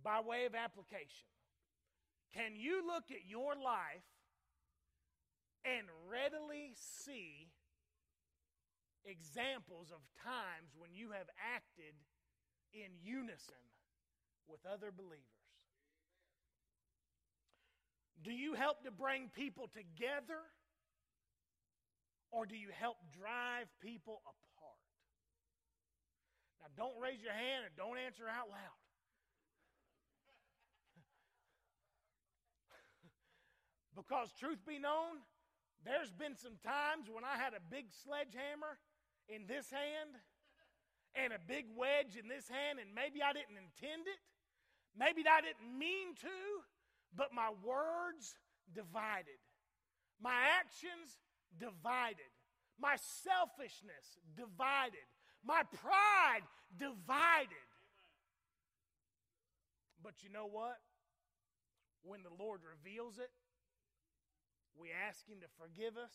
by 0.02 0.20
way 0.20 0.46
of 0.46 0.54
application. 0.54 1.28
Can 2.34 2.56
you 2.56 2.86
look 2.86 3.10
at 3.10 3.26
your 3.26 3.54
life 3.54 4.06
and 5.64 5.86
readily 6.10 6.72
see 6.76 7.50
examples 9.04 9.90
of 9.90 10.00
times 10.22 10.76
when 10.78 10.94
you 10.94 11.10
have 11.12 11.28
acted 11.40 11.96
in 12.72 12.92
unison 13.02 13.64
with 14.46 14.60
other 14.70 14.92
believers? 14.92 15.24
Do 18.22 18.32
you 18.32 18.54
help 18.54 18.82
to 18.84 18.90
bring 18.90 19.30
people 19.34 19.70
together 19.72 20.42
or 22.30 22.46
do 22.46 22.56
you 22.56 22.68
help 22.78 22.96
drive 23.16 23.68
people 23.80 24.20
apart? 24.26 24.57
Now, 26.61 26.68
don't 26.76 26.98
raise 27.00 27.22
your 27.22 27.32
hand 27.32 27.64
and 27.66 27.74
don't 27.76 27.98
answer 27.98 28.28
out 28.28 28.50
loud. 28.50 28.78
because, 33.96 34.32
truth 34.38 34.64
be 34.66 34.78
known, 34.78 35.22
there's 35.84 36.11
been 36.12 36.36
some 36.36 36.59
times 36.62 37.09
when 37.11 37.24
I 37.24 37.36
had 37.38 37.54
a 37.54 37.61
big 37.61 37.90
sledgehammer 38.04 38.78
in 39.28 39.46
this 39.46 39.70
hand 39.70 40.18
and 41.14 41.32
a 41.32 41.38
big 41.38 41.66
wedge 41.74 42.16
in 42.18 42.28
this 42.28 42.48
hand, 42.48 42.78
and 42.78 42.94
maybe 42.94 43.22
I 43.22 43.32
didn't 43.32 43.56
intend 43.56 44.06
it, 44.06 44.20
Maybe 44.98 45.22
I 45.22 45.40
didn't 45.40 45.78
mean 45.78 46.14
to, 46.22 46.38
but 47.14 47.32
my 47.32 47.50
words 47.62 48.34
divided. 48.74 49.38
My 50.20 50.34
actions 50.59 51.18
divided. 51.54 52.26
My 52.80 52.96
selfishness 52.98 54.18
divided. 54.34 55.06
My 55.45 55.62
pride 55.82 56.43
divided. 56.78 57.68
But 60.03 60.22
you 60.22 60.30
know 60.30 60.47
what? 60.47 60.78
When 62.03 62.22
the 62.22 62.32
Lord 62.39 62.61
reveals 62.62 63.18
it, 63.18 63.30
we 64.78 64.89
ask 64.95 65.26
Him 65.26 65.39
to 65.43 65.51
forgive 65.59 65.99
us. 65.99 66.14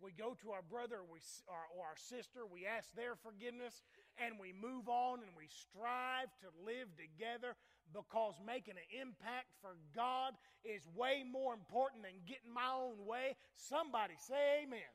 We 0.00 0.10
go 0.10 0.36
to 0.42 0.50
our 0.50 0.62
brother 0.62 1.02
or, 1.02 1.08
we, 1.10 1.18
or, 1.46 1.86
our 1.86 1.96
sister, 1.96 2.42
we 2.46 2.66
ask 2.66 2.90
their 2.94 3.14
forgiveness, 3.14 3.82
and 4.18 4.38
we 4.38 4.52
move 4.52 4.88
on 4.88 5.22
and 5.22 5.30
we 5.38 5.46
strive 5.46 6.28
to 6.42 6.50
live 6.66 6.90
together 6.98 7.54
because 7.94 8.34
making 8.44 8.74
an 8.74 8.90
impact 8.90 9.54
for 9.62 9.78
God 9.94 10.34
is 10.64 10.82
way 10.96 11.22
more 11.22 11.54
important 11.54 12.02
than 12.02 12.18
getting 12.26 12.52
my 12.52 12.74
own 12.74 13.06
way. 13.06 13.36
Somebody 13.54 14.14
say 14.18 14.66
amen. 14.66 14.92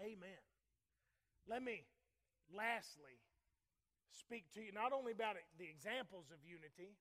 Amen. 0.00 0.18
amen. 0.18 0.51
Let 1.48 1.62
me 1.62 1.84
lastly 2.52 3.18
speak 4.12 4.50
to 4.54 4.60
you 4.60 4.72
not 4.72 4.92
only 4.92 5.12
about 5.12 5.36
the 5.58 5.66
examples 5.66 6.30
of 6.30 6.38
unity 6.44 6.94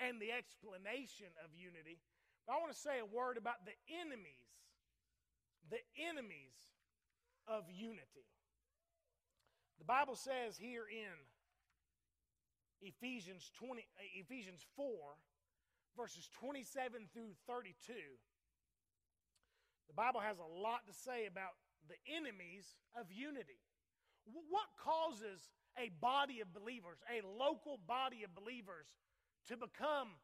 and 0.00 0.20
the 0.20 0.32
explanation 0.32 1.30
of 1.40 1.54
unity, 1.54 2.02
but 2.44 2.54
I 2.54 2.60
want 2.60 2.72
to 2.72 2.78
say 2.78 3.00
a 3.00 3.08
word 3.08 3.38
about 3.38 3.64
the 3.64 3.76
enemies, 3.88 4.50
the 5.70 5.80
enemies 5.96 6.54
of 7.48 7.64
unity. 7.70 8.28
The 9.78 9.88
Bible 9.88 10.16
says 10.16 10.58
here 10.58 10.84
in 10.90 11.14
Ephesians 12.82 13.50
20 13.56 13.80
uh, 13.80 14.20
Ephesians 14.20 14.60
4 14.76 14.84
verses 15.96 16.28
27 16.36 17.08
through 17.14 17.32
32 17.48 17.72
the 19.88 19.94
Bible 19.94 20.20
has 20.20 20.36
a 20.38 20.44
lot 20.44 20.84
to 20.86 20.92
say 20.92 21.26
about 21.26 21.56
the 21.88 21.96
enemies 22.10 22.74
of 22.98 23.06
unity. 23.10 23.62
What 24.26 24.68
causes 24.82 25.50
a 25.78 25.90
body 26.00 26.40
of 26.40 26.52
believers, 26.52 26.98
a 27.06 27.22
local 27.22 27.78
body 27.86 28.24
of 28.24 28.34
believers, 28.34 28.86
to 29.48 29.56
become 29.56 30.18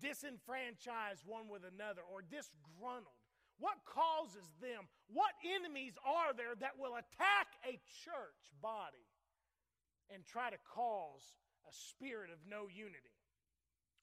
disenfranchised 0.00 1.26
one 1.26 1.48
with 1.48 1.62
another 1.66 2.02
or 2.06 2.22
disgruntled? 2.22 3.18
What 3.58 3.80
causes 3.88 4.46
them? 4.60 4.86
What 5.08 5.32
enemies 5.42 5.96
are 6.04 6.36
there 6.36 6.54
that 6.60 6.78
will 6.78 6.94
attack 6.94 7.48
a 7.64 7.80
church 8.04 8.42
body 8.60 9.08
and 10.12 10.24
try 10.24 10.50
to 10.50 10.60
cause 10.74 11.24
a 11.66 11.72
spirit 11.72 12.30
of 12.30 12.38
no 12.44 12.68
unity? 12.68 13.16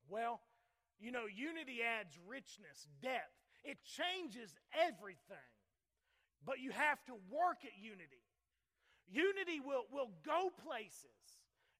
Well, 0.09 0.41
you 0.99 1.11
know, 1.11 1.25
unity 1.29 1.79
adds 1.85 2.17
richness, 2.27 2.87
depth, 3.01 3.37
it 3.63 3.77
changes 3.85 4.55
everything. 4.73 5.49
But 6.45 6.59
you 6.59 6.71
have 6.71 6.99
to 7.05 7.13
work 7.31 7.63
at 7.63 7.71
unity. 7.79 8.19
Unity 9.13 9.61
will, 9.61 9.85
will 9.93 10.09
go 10.25 10.49
places. 10.65 11.21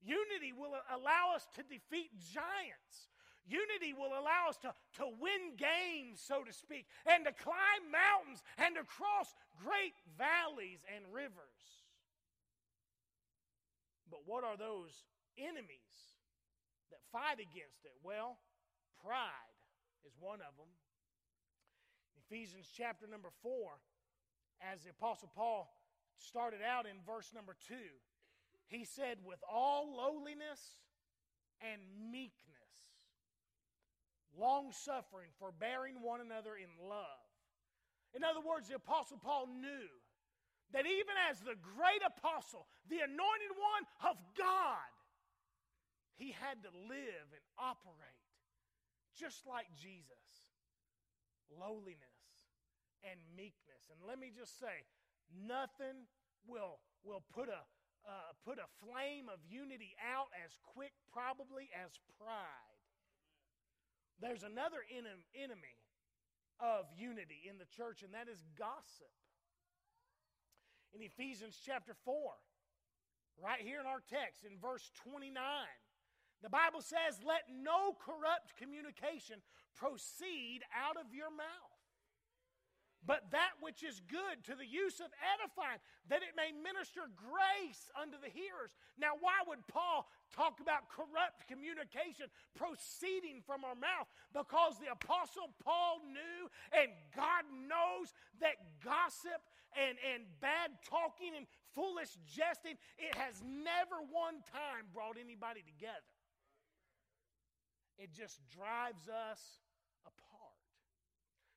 Unity 0.06 0.54
will 0.54 0.78
allow 0.94 1.34
us 1.34 1.50
to 1.58 1.66
defeat 1.66 2.14
giants. 2.30 3.10
Unity 3.50 3.92
will 3.98 4.14
allow 4.14 4.48
us 4.48 4.58
to, 4.62 4.70
to 5.02 5.10
win 5.18 5.58
games, 5.58 6.22
so 6.22 6.46
to 6.46 6.54
speak, 6.54 6.86
and 7.10 7.26
to 7.26 7.34
climb 7.34 7.90
mountains 7.90 8.46
and 8.62 8.78
to 8.78 8.86
cross 8.86 9.34
great 9.66 9.98
valleys 10.16 10.86
and 10.94 11.04
rivers. 11.10 11.82
But 14.14 14.30
what 14.30 14.46
are 14.46 14.56
those 14.56 14.94
enemies 15.36 15.98
that 16.94 17.02
fight 17.12 17.42
against 17.42 17.82
it? 17.84 17.98
Well, 18.06 18.38
pride 19.02 19.58
is 20.06 20.14
one 20.22 20.40
of 20.40 20.54
them. 20.54 20.70
Ephesians 22.30 22.70
chapter 22.70 23.10
number 23.10 23.34
4, 23.42 23.74
as 24.72 24.84
the 24.84 24.92
Apostle 24.92 25.32
Paul 25.36 25.68
started 26.18 26.60
out 26.62 26.86
in 26.86 26.98
verse 27.06 27.32
number 27.34 27.56
two. 27.68 27.94
He 28.68 28.86
said, 28.86 29.18
with 29.26 29.40
all 29.46 29.96
lowliness 29.98 30.82
and 31.62 31.82
meekness, 32.12 32.74
long 34.38 34.72
suffering, 34.72 35.30
forbearing 35.38 36.02
one 36.02 36.22
another 36.22 36.58
in 36.58 36.72
love. 36.82 37.22
In 38.14 38.24
other 38.24 38.42
words, 38.42 38.70
the 38.70 38.76
Apostle 38.76 39.18
Paul 39.22 39.48
knew 39.48 39.90
that 40.74 40.86
even 40.86 41.16
as 41.30 41.38
the 41.40 41.58
great 41.62 42.02
apostle, 42.02 42.66
the 42.90 43.06
anointed 43.06 43.54
one 43.54 43.86
of 44.10 44.18
God, 44.34 44.90
he 46.18 46.34
had 46.34 46.62
to 46.66 46.72
live 46.90 47.28
and 47.30 47.46
operate 47.58 48.26
just 49.14 49.46
like 49.46 49.70
Jesus 49.78 50.50
lowliness 51.54 52.18
and 53.06 53.20
meekness. 53.38 53.94
And 53.94 54.02
let 54.02 54.18
me 54.18 54.34
just 54.34 54.58
say, 54.58 54.82
Nothing 55.32 56.08
will, 56.48 56.80
will 57.04 57.24
put, 57.34 57.50
a, 57.50 57.64
uh, 58.04 58.32
put 58.44 58.60
a 58.60 58.68
flame 58.84 59.32
of 59.32 59.40
unity 59.48 59.96
out 60.02 60.28
as 60.44 60.58
quick, 60.62 60.94
probably, 61.12 61.70
as 61.72 62.00
pride. 62.20 62.80
There's 64.20 64.44
another 64.44 64.84
enemy 64.92 65.78
of 66.60 66.86
unity 66.96 67.50
in 67.50 67.58
the 67.58 67.68
church, 67.68 68.04
and 68.04 68.14
that 68.14 68.32
is 68.32 68.44
gossip. 68.58 69.12
In 70.94 71.02
Ephesians 71.02 71.58
chapter 71.58 71.96
4, 72.06 72.16
right 73.42 73.60
here 73.60 73.82
in 73.82 73.88
our 73.88 74.02
text, 74.06 74.46
in 74.46 74.62
verse 74.62 74.92
29, 75.04 75.34
the 76.44 76.54
Bible 76.54 76.82
says, 76.82 77.24
Let 77.26 77.50
no 77.50 77.98
corrupt 77.98 78.54
communication 78.60 79.42
proceed 79.76 80.62
out 80.70 80.98
of 81.02 81.10
your 81.16 81.32
mouth 81.32 81.73
but 83.06 83.28
that 83.36 83.60
which 83.60 83.84
is 83.84 84.00
good 84.08 84.40
to 84.48 84.56
the 84.56 84.66
use 84.66 85.04
of 85.04 85.12
edifying, 85.20 85.80
that 86.08 86.24
it 86.24 86.40
may 86.40 86.56
minister 86.56 87.12
grace 87.20 87.92
unto 88.00 88.16
the 88.16 88.32
hearers. 88.32 88.72
Now, 88.96 89.20
why 89.20 89.44
would 89.44 89.60
Paul 89.68 90.08
talk 90.32 90.64
about 90.64 90.88
corrupt 90.88 91.44
communication 91.52 92.32
proceeding 92.56 93.44
from 93.44 93.68
our 93.68 93.76
mouth? 93.76 94.08
Because 94.32 94.80
the 94.80 94.96
Apostle 94.96 95.52
Paul 95.60 96.00
knew, 96.08 96.48
and 96.72 96.96
God 97.12 97.44
knows, 97.68 98.16
that 98.40 98.56
gossip 98.80 99.44
and, 99.76 100.00
and 100.00 100.24
bad 100.40 100.72
talking 100.88 101.36
and 101.36 101.44
foolish 101.76 102.16
jesting, 102.24 102.80
it 102.96 103.16
has 103.20 103.44
never 103.44 104.00
one 104.12 104.40
time 104.48 104.88
brought 104.96 105.20
anybody 105.20 105.60
together. 105.60 106.08
It 108.00 108.16
just 108.16 108.40
drives 108.48 109.12
us 109.12 109.42
apart. 110.08 110.56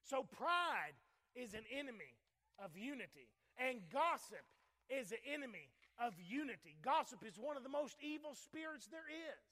So, 0.03 0.23
pride 0.23 0.99
is 1.37 1.53
an 1.55 1.68
enemy 1.68 2.16
of 2.59 2.72
unity, 2.76 3.28
and 3.61 3.84
gossip 3.93 4.43
is 4.89 5.12
an 5.12 5.20
enemy 5.28 5.68
of 6.01 6.16
unity. 6.16 6.76
Gossip 6.80 7.20
is 7.24 7.37
one 7.37 7.57
of 7.57 7.62
the 7.62 7.72
most 7.72 7.97
evil 8.01 8.32
spirits 8.34 8.89
there 8.89 9.09
is. 9.09 9.45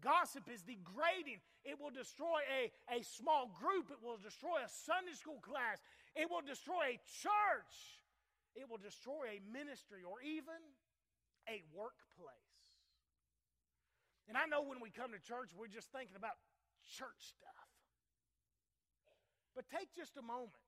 Gossip 0.00 0.46
is 0.48 0.62
degrading. 0.62 1.42
It 1.64 1.76
will 1.80 1.90
destroy 1.90 2.40
a, 2.46 2.70
a 2.88 3.02
small 3.02 3.50
group. 3.58 3.90
It 3.90 3.98
will 3.98 4.20
destroy 4.20 4.62
a 4.62 4.70
Sunday 4.70 5.16
school 5.18 5.42
class. 5.42 5.82
It 6.14 6.30
will 6.30 6.44
destroy 6.44 6.94
a 6.94 6.98
church. 7.18 7.74
It 8.54 8.70
will 8.70 8.78
destroy 8.78 9.36
a 9.36 9.38
ministry 9.42 10.06
or 10.06 10.22
even 10.22 10.62
a 11.50 11.66
workplace. 11.74 12.58
And 14.30 14.36
I 14.36 14.46
know 14.46 14.62
when 14.62 14.78
we 14.78 14.92
come 14.92 15.10
to 15.16 15.18
church, 15.18 15.50
we're 15.56 15.72
just 15.72 15.90
thinking 15.90 16.14
about 16.14 16.36
church 16.86 17.34
stuff. 17.34 17.68
But 19.56 19.66
take 19.66 19.90
just 19.96 20.14
a 20.14 20.22
moment 20.22 20.67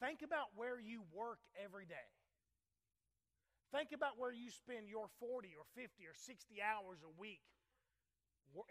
Think 0.00 0.24
about 0.24 0.56
where 0.56 0.80
you 0.80 1.04
work 1.12 1.44
every 1.60 1.84
day. 1.84 2.08
Think 3.68 3.92
about 3.92 4.16
where 4.16 4.32
you 4.32 4.48
spend 4.48 4.88
your 4.88 5.12
40 5.20 5.52
or 5.54 5.68
50 5.76 6.08
or 6.08 6.16
60 6.16 6.56
hours 6.58 7.04
a 7.04 7.12
week 7.20 7.44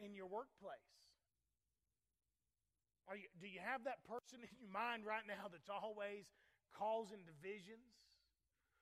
in 0.03 0.17
your 0.17 0.27
workplace. 0.27 0.91
Are 3.07 3.15
you, 3.15 3.30
do 3.39 3.47
you 3.47 3.61
have 3.61 3.86
that 3.86 4.01
person 4.09 4.41
in 4.45 4.51
your 4.57 4.73
mind 4.73 5.05
right 5.05 5.23
now 5.23 5.47
that's 5.47 5.69
always 5.69 6.25
causing 6.73 7.21
divisions? 7.23 7.86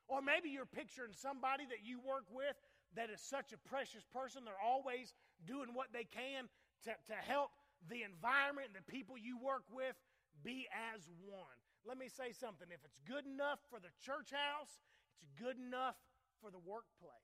Or 0.07 0.23
maybe 0.23 0.47
you're 0.47 0.65
picturing 0.65 1.11
somebody 1.11 1.67
that 1.67 1.83
you 1.83 1.99
work 1.99 2.25
with 2.31 2.55
that 2.95 3.11
is 3.11 3.19
such 3.19 3.51
a 3.51 3.59
precious 3.67 4.07
person. 4.15 4.47
They're 4.47 4.63
always 4.63 5.11
doing 5.43 5.75
what 5.75 5.91
they 5.91 6.07
can 6.07 6.47
to, 6.87 6.95
to 7.11 7.17
help 7.27 7.51
the 7.91 8.07
environment 8.07 8.71
and 8.71 8.79
the 8.79 8.87
people 8.87 9.19
you 9.19 9.35
work 9.35 9.67
with 9.67 9.99
be 10.47 10.63
as 10.95 11.03
one 11.27 11.59
let 11.88 11.97
me 11.97 12.11
say 12.11 12.35
something. 12.35 12.67
If 12.69 12.83
it's 12.83 12.99
good 13.07 13.25
enough 13.25 13.63
for 13.71 13.79
the 13.79 13.89
church 14.03 14.35
house, 14.35 14.83
it's 15.23 15.31
good 15.39 15.55
enough 15.55 15.95
for 16.43 16.51
the 16.51 16.59
workplace. 16.59 17.15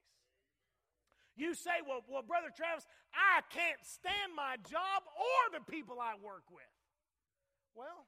You 1.36 1.54
say, 1.54 1.84
well, 1.84 2.06
well, 2.08 2.24
Brother 2.24 2.54
Travis, 2.54 2.88
I 3.12 3.44
can't 3.52 3.82
stand 3.84 4.32
my 4.38 4.56
job 4.64 5.04
or 5.12 5.42
the 5.52 5.66
people 5.66 5.98
I 6.00 6.16
work 6.16 6.48
with. 6.48 6.70
Well, 7.76 8.08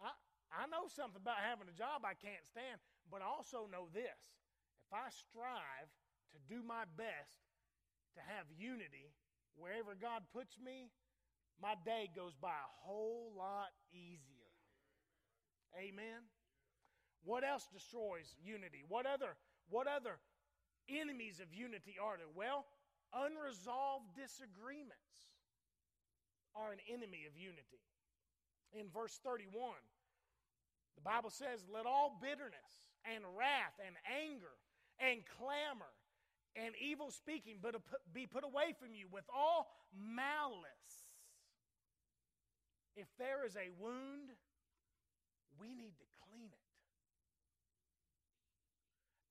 I, 0.00 0.10
I 0.50 0.64
know 0.66 0.88
something 0.88 1.20
about 1.20 1.44
having 1.44 1.68
a 1.68 1.76
job 1.76 2.02
I 2.02 2.16
can't 2.16 2.42
stand, 2.48 2.80
but 3.12 3.20
I 3.20 3.28
also 3.28 3.68
know 3.68 3.92
this. 3.92 4.18
If 4.88 4.96
I 4.96 5.12
strive 5.12 5.92
to 6.32 6.38
do 6.48 6.64
my 6.64 6.88
best 6.96 7.36
to 8.16 8.18
to 8.18 8.26
have 8.26 8.50
unity 8.58 9.14
wherever 9.54 9.94
God 9.94 10.26
puts 10.34 10.58
me, 10.58 10.90
my 11.62 11.74
day 11.86 12.10
goes 12.14 12.34
by 12.34 12.50
a 12.50 12.74
whole 12.82 13.30
lot 13.38 13.70
easier. 13.94 14.37
Amen. 15.76 16.24
What 17.24 17.44
else 17.44 17.68
destroys 17.72 18.34
unity? 18.42 18.84
What 18.88 19.06
other 19.06 19.36
what 19.68 19.86
other 19.86 20.16
enemies 20.88 21.40
of 21.40 21.52
unity 21.52 21.96
are 22.00 22.16
there? 22.16 22.32
Well, 22.34 22.64
unresolved 23.12 24.16
disagreements 24.16 25.28
are 26.56 26.72
an 26.72 26.80
enemy 26.88 27.28
of 27.28 27.36
unity. 27.36 27.84
In 28.72 28.88
verse 28.88 29.20
31, 29.24 29.76
the 30.96 31.02
Bible 31.02 31.30
says, 31.30 31.64
Let 31.72 31.86
all 31.86 32.18
bitterness 32.20 32.90
and 33.04 33.24
wrath 33.36 33.76
and 33.84 33.96
anger 34.08 34.56
and 34.98 35.20
clamor 35.38 35.92
and 36.56 36.74
evil 36.80 37.10
speaking 37.10 37.58
but 37.62 37.76
be 38.12 38.26
put 38.26 38.44
away 38.44 38.74
from 38.78 38.94
you 38.94 39.06
with 39.10 39.24
all 39.34 39.68
malice. 39.94 40.66
If 42.96 43.06
there 43.18 43.46
is 43.46 43.54
a 43.54 43.70
wound, 43.80 44.34
to 45.98 46.06
clean 46.24 46.50
it. 46.50 46.66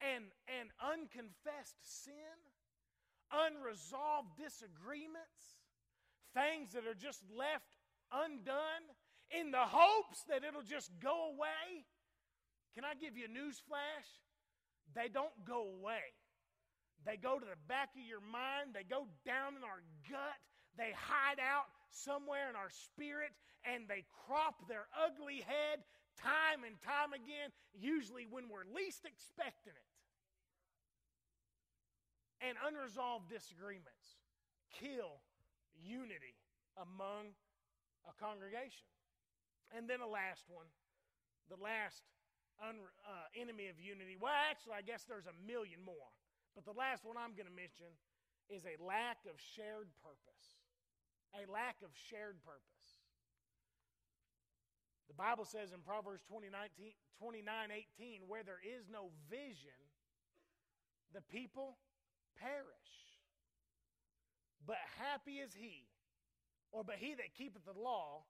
And, 0.03 0.25
and 0.47 0.69
unconfessed 0.79 1.81
sin, 1.81 2.37
unresolved 3.31 4.37
disagreements, 4.37 5.57
things 6.35 6.71
that 6.73 6.85
are 6.85 6.97
just 6.97 7.23
left 7.33 7.75
undone 8.11 8.85
in 9.31 9.51
the 9.51 9.65
hopes 9.67 10.23
that 10.29 10.43
it'll 10.43 10.63
just 10.63 10.91
go 11.01 11.33
away. 11.35 11.83
Can 12.75 12.85
I 12.85 12.93
give 12.93 13.17
you 13.17 13.25
a 13.25 13.33
news 13.33 13.59
flash? 13.67 14.07
They 14.95 15.09
don't 15.09 15.33
go 15.43 15.67
away. 15.75 16.13
They 17.05 17.17
go 17.17 17.39
to 17.39 17.45
the 17.45 17.59
back 17.67 17.95
of 17.95 18.03
your 18.03 18.21
mind, 18.21 18.75
they 18.75 18.83
go 18.83 19.07
down 19.25 19.55
in 19.55 19.63
our 19.63 19.83
gut, 20.09 20.39
they 20.77 20.91
hide 20.91 21.39
out 21.39 21.69
somewhere 21.91 22.49
in 22.49 22.55
our 22.55 22.69
spirit, 22.69 23.31
and 23.63 23.87
they 23.87 24.03
crop 24.25 24.67
their 24.67 24.87
ugly 24.91 25.43
head 25.45 25.83
time 26.17 26.65
and 26.65 26.75
time 26.81 27.13
again, 27.13 27.53
usually 27.77 28.27
when 28.29 28.49
we're 28.49 28.67
least 28.67 29.05
expecting 29.05 29.73
it. 29.73 29.89
And 32.41 32.53
unresolved 32.61 33.29
disagreements 33.29 34.21
kill 34.77 35.21
unity 35.73 36.37
among 36.77 37.33
a 38.05 38.13
congregation. 38.21 38.85
And 39.73 39.89
then 39.89 39.99
a 40.01 40.07
last 40.07 40.45
one, 40.47 40.69
the 41.49 41.57
last 41.57 42.05
un, 42.61 42.77
uh, 43.03 43.27
enemy 43.33 43.67
of 43.67 43.81
unity. 43.81 44.15
Well, 44.15 44.33
actually, 44.49 44.77
I 44.77 44.85
guess 44.85 45.03
there's 45.03 45.27
a 45.27 45.37
million 45.45 45.81
more. 45.81 46.13
But 46.53 46.65
the 46.65 46.77
last 46.77 47.05
one 47.05 47.17
I'm 47.17 47.33
going 47.33 47.49
to 47.49 47.57
mention 47.57 47.89
is 48.49 48.63
a 48.65 48.77
lack 48.81 49.21
of 49.27 49.37
shared 49.37 49.89
purpose. 50.01 50.45
A 51.35 51.43
lack 51.51 51.81
of 51.83 51.91
shared 51.93 52.39
purpose. 52.45 52.76
The 55.07 55.15
Bible 55.15 55.45
says 55.45 55.71
in 55.71 55.79
Proverbs 55.79 56.23
29 56.27 56.51
18, 57.19 58.21
where 58.27 58.43
there 58.43 58.59
is 58.61 58.85
no 58.91 59.09
vision, 59.29 59.79
the 61.13 61.21
people 61.21 61.77
perish. 62.39 62.93
But 64.65 64.77
happy 64.99 65.39
is 65.39 65.55
he, 65.55 65.87
or 66.71 66.83
but 66.83 66.95
he 66.99 67.15
that 67.15 67.33
keepeth 67.37 67.63
the 67.63 67.79
law, 67.79 68.23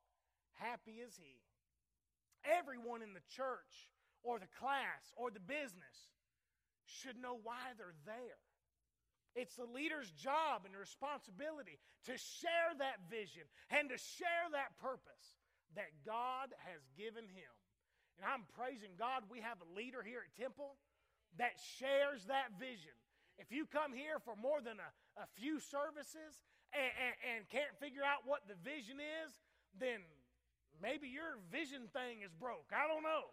happy 0.53 1.01
is 1.01 1.17
he. 1.17 1.41
Everyone 2.45 3.01
in 3.01 3.13
the 3.13 3.25
church, 3.34 3.89
or 4.23 4.38
the 4.38 4.47
class, 4.59 5.11
or 5.17 5.32
the 5.32 5.41
business 5.41 6.13
should 6.86 7.17
know 7.17 7.39
why 7.43 7.73
they're 7.78 7.97
there. 8.05 8.39
It's 9.36 9.55
the 9.55 9.65
leader's 9.65 10.09
job 10.11 10.65
and 10.65 10.73
responsibility 10.75 11.78
to 12.05 12.17
share 12.17 12.73
that 12.80 13.05
vision 13.09 13.43
and 13.69 13.89
to 13.89 13.97
share 13.97 14.49
that 14.53 14.78
purpose 14.82 15.38
that 15.76 15.91
God 16.05 16.53
has 16.70 16.82
given 16.95 17.26
him. 17.28 17.53
And 18.18 18.26
I'm 18.26 18.45
praising 18.57 18.97
God 18.97 19.28
we 19.30 19.41
have 19.41 19.61
a 19.61 19.70
leader 19.78 20.01
here 20.01 20.26
at 20.26 20.34
Temple 20.34 20.78
that 21.38 21.57
shares 21.78 22.26
that 22.26 22.57
vision. 22.57 22.93
If 23.38 23.53
you 23.53 23.70
come 23.70 23.93
here 23.93 24.18
for 24.18 24.34
more 24.34 24.57
than 24.61 24.82
a, 24.82 24.89
a 25.22 25.28
few 25.38 25.61
services 25.61 26.41
and, 26.74 26.89
and, 26.97 27.15
and 27.22 27.39
can't 27.53 27.70
figure 27.78 28.01
out 28.01 28.26
what 28.26 28.49
the 28.49 28.57
vision 28.65 28.97
is, 28.97 29.38
then 29.78 30.01
maybe 30.82 31.05
your 31.05 31.38
vision 31.53 31.86
thing 31.93 32.26
is 32.26 32.34
broke. 32.34 32.74
I 32.74 32.89
don't 32.89 33.05
know. 33.05 33.30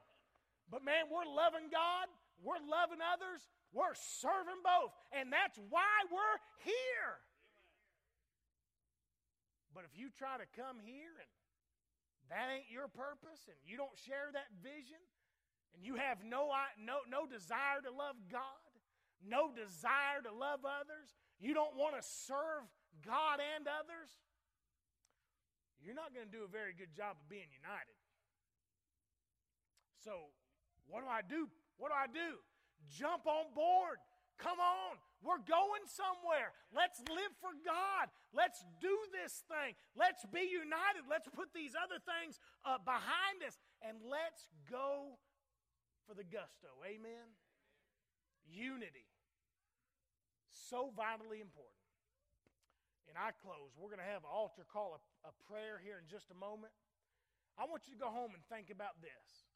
But 0.69 0.85
man, 0.85 1.09
we're 1.09 1.29
loving 1.29 1.73
God, 1.73 2.13
we're 2.45 2.61
loving 2.61 3.01
others, 3.01 3.41
we're 3.73 3.97
serving 3.97 4.61
both. 4.61 4.93
And 5.17 5.33
that's 5.33 5.57
why 5.73 6.05
we're 6.13 6.39
here. 6.61 7.17
But 9.73 9.89
if 9.89 9.97
you 9.97 10.13
try 10.13 10.37
to 10.37 10.49
come 10.55 10.79
here 10.85 11.17
and 11.17 11.31
that 12.31 12.49
ain't 12.53 12.71
your 12.73 12.89
purpose 12.89 13.45
and 13.49 13.59
you 13.65 13.77
don't 13.77 13.95
share 14.07 14.33
that 14.33 14.49
vision 14.63 15.01
and 15.75 15.85
you 15.85 15.97
have 15.97 16.23
no, 16.23 16.49
no, 16.79 17.03
no 17.11 17.27
desire 17.27 17.83
to 17.83 17.91
love 17.91 18.17
God, 18.31 18.71
no 19.21 19.51
desire 19.51 20.23
to 20.23 20.33
love 20.33 20.63
others, 20.63 21.13
you 21.39 21.53
don't 21.53 21.75
want 21.77 21.99
to 21.99 22.03
serve 22.03 22.65
God 23.03 23.43
and 23.43 23.67
others, 23.67 24.11
you're 25.83 25.99
not 25.99 26.15
going 26.15 26.25
to 26.25 26.33
do 26.33 26.45
a 26.45 26.51
very 26.51 26.73
good 26.73 26.95
job 26.97 27.21
of 27.21 27.27
being 27.29 27.51
united. 27.53 27.99
So, 30.01 30.33
what 30.89 31.05
do 31.05 31.09
I 31.09 31.21
do? 31.21 31.49
What 31.77 31.93
do 31.93 31.97
I 31.97 32.09
do? 32.09 32.41
Jump 32.89 33.27
on 33.27 33.53
board. 33.53 34.01
Come 34.39 34.61
on. 34.61 34.97
We're 35.25 35.41
going 35.41 35.89
somewhere. 35.89 36.53
Let's 36.77 37.01
live 37.09 37.33
for 37.41 37.57
God. 37.65 38.13
Let's 38.37 38.61
do 38.85 38.93
this 39.09 39.41
thing. 39.49 39.73
Let's 39.97 40.21
be 40.29 40.45
united. 40.45 41.09
Let's 41.09 41.33
put 41.33 41.57
these 41.57 41.73
other 41.73 41.97
things 41.97 42.37
uh, 42.69 42.77
behind 42.85 43.41
us 43.41 43.57
and 43.81 43.97
let's 44.05 44.53
go 44.69 45.17
for 46.05 46.13
the 46.13 46.29
gusto. 46.29 46.69
Amen? 46.85 47.25
Unity. 48.45 49.09
So 50.53 50.93
vitally 50.93 51.41
important. 51.41 51.81
And 53.09 53.17
I 53.17 53.33
close. 53.41 53.73
We're 53.81 53.89
going 53.89 54.05
to 54.05 54.13
have 54.13 54.29
an 54.29 54.33
altar 54.33 54.69
call 54.69 55.01
a, 55.01 55.01
a 55.29 55.33
prayer 55.49 55.81
here 55.81 55.97
in 55.97 56.05
just 56.05 56.29
a 56.29 56.37
moment. 56.37 56.77
I 57.57 57.65
want 57.65 57.89
you 57.89 57.97
to 57.97 58.01
go 58.01 58.13
home 58.13 58.37
and 58.37 58.45
think 58.53 58.69
about 58.69 59.01
this 59.01 59.49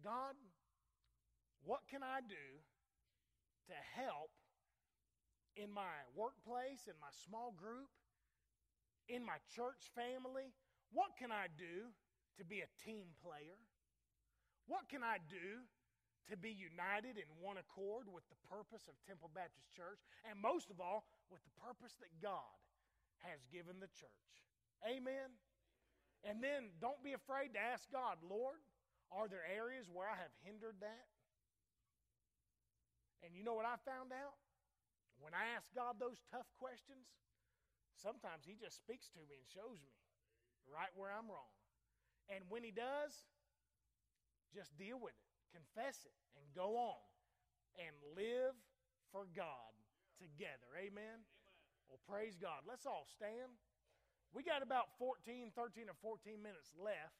God, 0.00 0.38
what 1.60 1.84
can 1.90 2.00
I 2.00 2.24
do 2.24 2.62
to 3.66 3.76
help 3.98 4.30
in 5.56 5.72
my 5.72 6.04
workplace, 6.12 6.84
in 6.86 6.96
my 7.00 7.10
small 7.24 7.56
group, 7.56 7.88
in 9.08 9.24
my 9.24 9.40
church 9.56 9.88
family? 9.96 10.52
What 10.92 11.16
can 11.16 11.32
I 11.32 11.48
do 11.56 11.90
to 12.38 12.44
be 12.44 12.60
a 12.60 12.70
team 12.84 13.16
player? 13.24 13.58
What 14.68 14.86
can 14.92 15.02
I 15.02 15.18
do 15.26 15.64
to 16.28 16.36
be 16.36 16.50
united 16.50 17.16
in 17.16 17.28
one 17.38 17.56
accord 17.56 18.10
with 18.10 18.26
the 18.28 18.38
purpose 18.46 18.86
of 18.90 18.94
Temple 19.06 19.30
Baptist 19.32 19.72
Church? 19.72 20.02
And 20.28 20.38
most 20.38 20.70
of 20.70 20.78
all, 20.78 21.08
with 21.30 21.42
the 21.42 21.54
purpose 21.58 21.96
that 22.02 22.12
God 22.20 22.54
has 23.24 23.42
given 23.50 23.80
the 23.80 23.90
church. 23.96 24.30
Amen. 24.84 25.32
And 26.26 26.42
then 26.42 26.74
don't 26.82 27.00
be 27.02 27.14
afraid 27.14 27.54
to 27.54 27.60
ask 27.62 27.86
God, 27.90 28.18
Lord, 28.22 28.58
are 29.14 29.30
there 29.30 29.46
areas 29.46 29.86
where 29.86 30.10
I 30.10 30.18
have 30.18 30.34
hindered 30.42 30.82
that? 30.82 31.06
And 33.22 33.34
you 33.34 33.42
know 33.42 33.54
what 33.54 33.66
I 33.66 33.78
found 33.86 34.10
out? 34.10 34.38
When 35.20 35.32
I 35.32 35.56
ask 35.56 35.68
God 35.72 35.96
those 35.96 36.20
tough 36.28 36.48
questions, 36.60 37.08
sometimes 37.96 38.44
He 38.44 38.56
just 38.56 38.76
speaks 38.76 39.08
to 39.16 39.22
me 39.28 39.40
and 39.40 39.48
shows 39.48 39.80
me 39.80 39.94
right 40.68 40.92
where 40.94 41.10
I'm 41.10 41.28
wrong. 41.28 41.52
And 42.28 42.44
when 42.48 42.62
He 42.62 42.74
does, 42.74 43.26
just 44.52 44.76
deal 44.76 44.98
with 45.00 45.14
it, 45.14 45.30
confess 45.52 46.04
it, 46.04 46.16
and 46.36 46.44
go 46.54 46.76
on 46.76 47.04
and 47.80 47.92
live 48.16 48.56
for 49.12 49.28
God 49.36 49.72
together. 50.16 50.68
Amen? 50.76 51.20
Amen. 51.20 51.20
Well, 51.88 52.02
praise 52.08 52.34
God. 52.34 52.66
Let's 52.66 52.84
all 52.84 53.06
stand. 53.06 53.54
We 54.34 54.42
got 54.42 54.60
about 54.60 54.90
14, 54.98 55.54
13 55.54 55.88
or 55.88 55.96
14 56.02 56.42
minutes 56.42 56.74
left. 56.76 57.16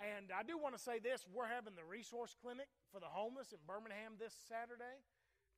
And 0.00 0.32
I 0.32 0.40
do 0.40 0.56
want 0.56 0.72
to 0.72 0.80
say 0.80 0.96
this 0.96 1.28
we're 1.28 1.50
having 1.50 1.76
the 1.76 1.84
resource 1.84 2.32
clinic 2.32 2.72
for 2.88 3.00
the 3.00 3.10
homeless 3.10 3.52
in 3.52 3.60
Birmingham 3.68 4.16
this 4.16 4.32
Saturday. 4.48 5.04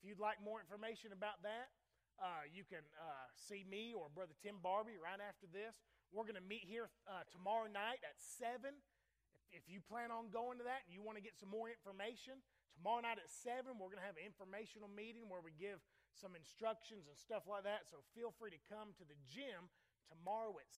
If 0.02 0.10
you'd 0.10 0.18
like 0.18 0.42
more 0.42 0.58
information 0.58 1.14
about 1.14 1.46
that, 1.46 1.70
uh, 2.18 2.42
you 2.50 2.66
can 2.66 2.82
uh, 2.98 3.30
see 3.38 3.62
me 3.62 3.94
or 3.94 4.10
Brother 4.10 4.34
Tim 4.42 4.58
Barbie 4.58 4.98
right 4.98 5.22
after 5.22 5.46
this. 5.46 5.78
We're 6.10 6.26
going 6.26 6.42
to 6.42 6.42
meet 6.42 6.66
here 6.66 6.90
uh, 7.06 7.22
tomorrow 7.30 7.70
night 7.70 8.02
at 8.02 8.18
7. 8.18 8.66
If, 8.66 9.62
if 9.62 9.70
you 9.70 9.78
plan 9.78 10.10
on 10.10 10.34
going 10.34 10.58
to 10.58 10.66
that 10.66 10.82
and 10.82 10.90
you 10.90 11.06
want 11.06 11.22
to 11.22 11.24
get 11.24 11.38
some 11.38 11.54
more 11.54 11.70
information, 11.70 12.42
tomorrow 12.74 12.98
night 12.98 13.22
at 13.22 13.30
7, 13.30 13.78
we're 13.78 13.94
going 13.94 14.02
to 14.02 14.08
have 14.10 14.18
an 14.18 14.26
informational 14.26 14.90
meeting 14.90 15.30
where 15.30 15.38
we 15.38 15.54
give 15.54 15.78
some 16.18 16.34
instructions 16.34 17.06
and 17.06 17.14
stuff 17.14 17.46
like 17.46 17.62
that. 17.62 17.86
So 17.86 18.02
feel 18.10 18.34
free 18.34 18.50
to 18.50 18.58
come 18.66 18.98
to 18.98 19.06
the 19.06 19.14
gym 19.30 19.70
tomorrow 20.10 20.50
at 20.58 20.66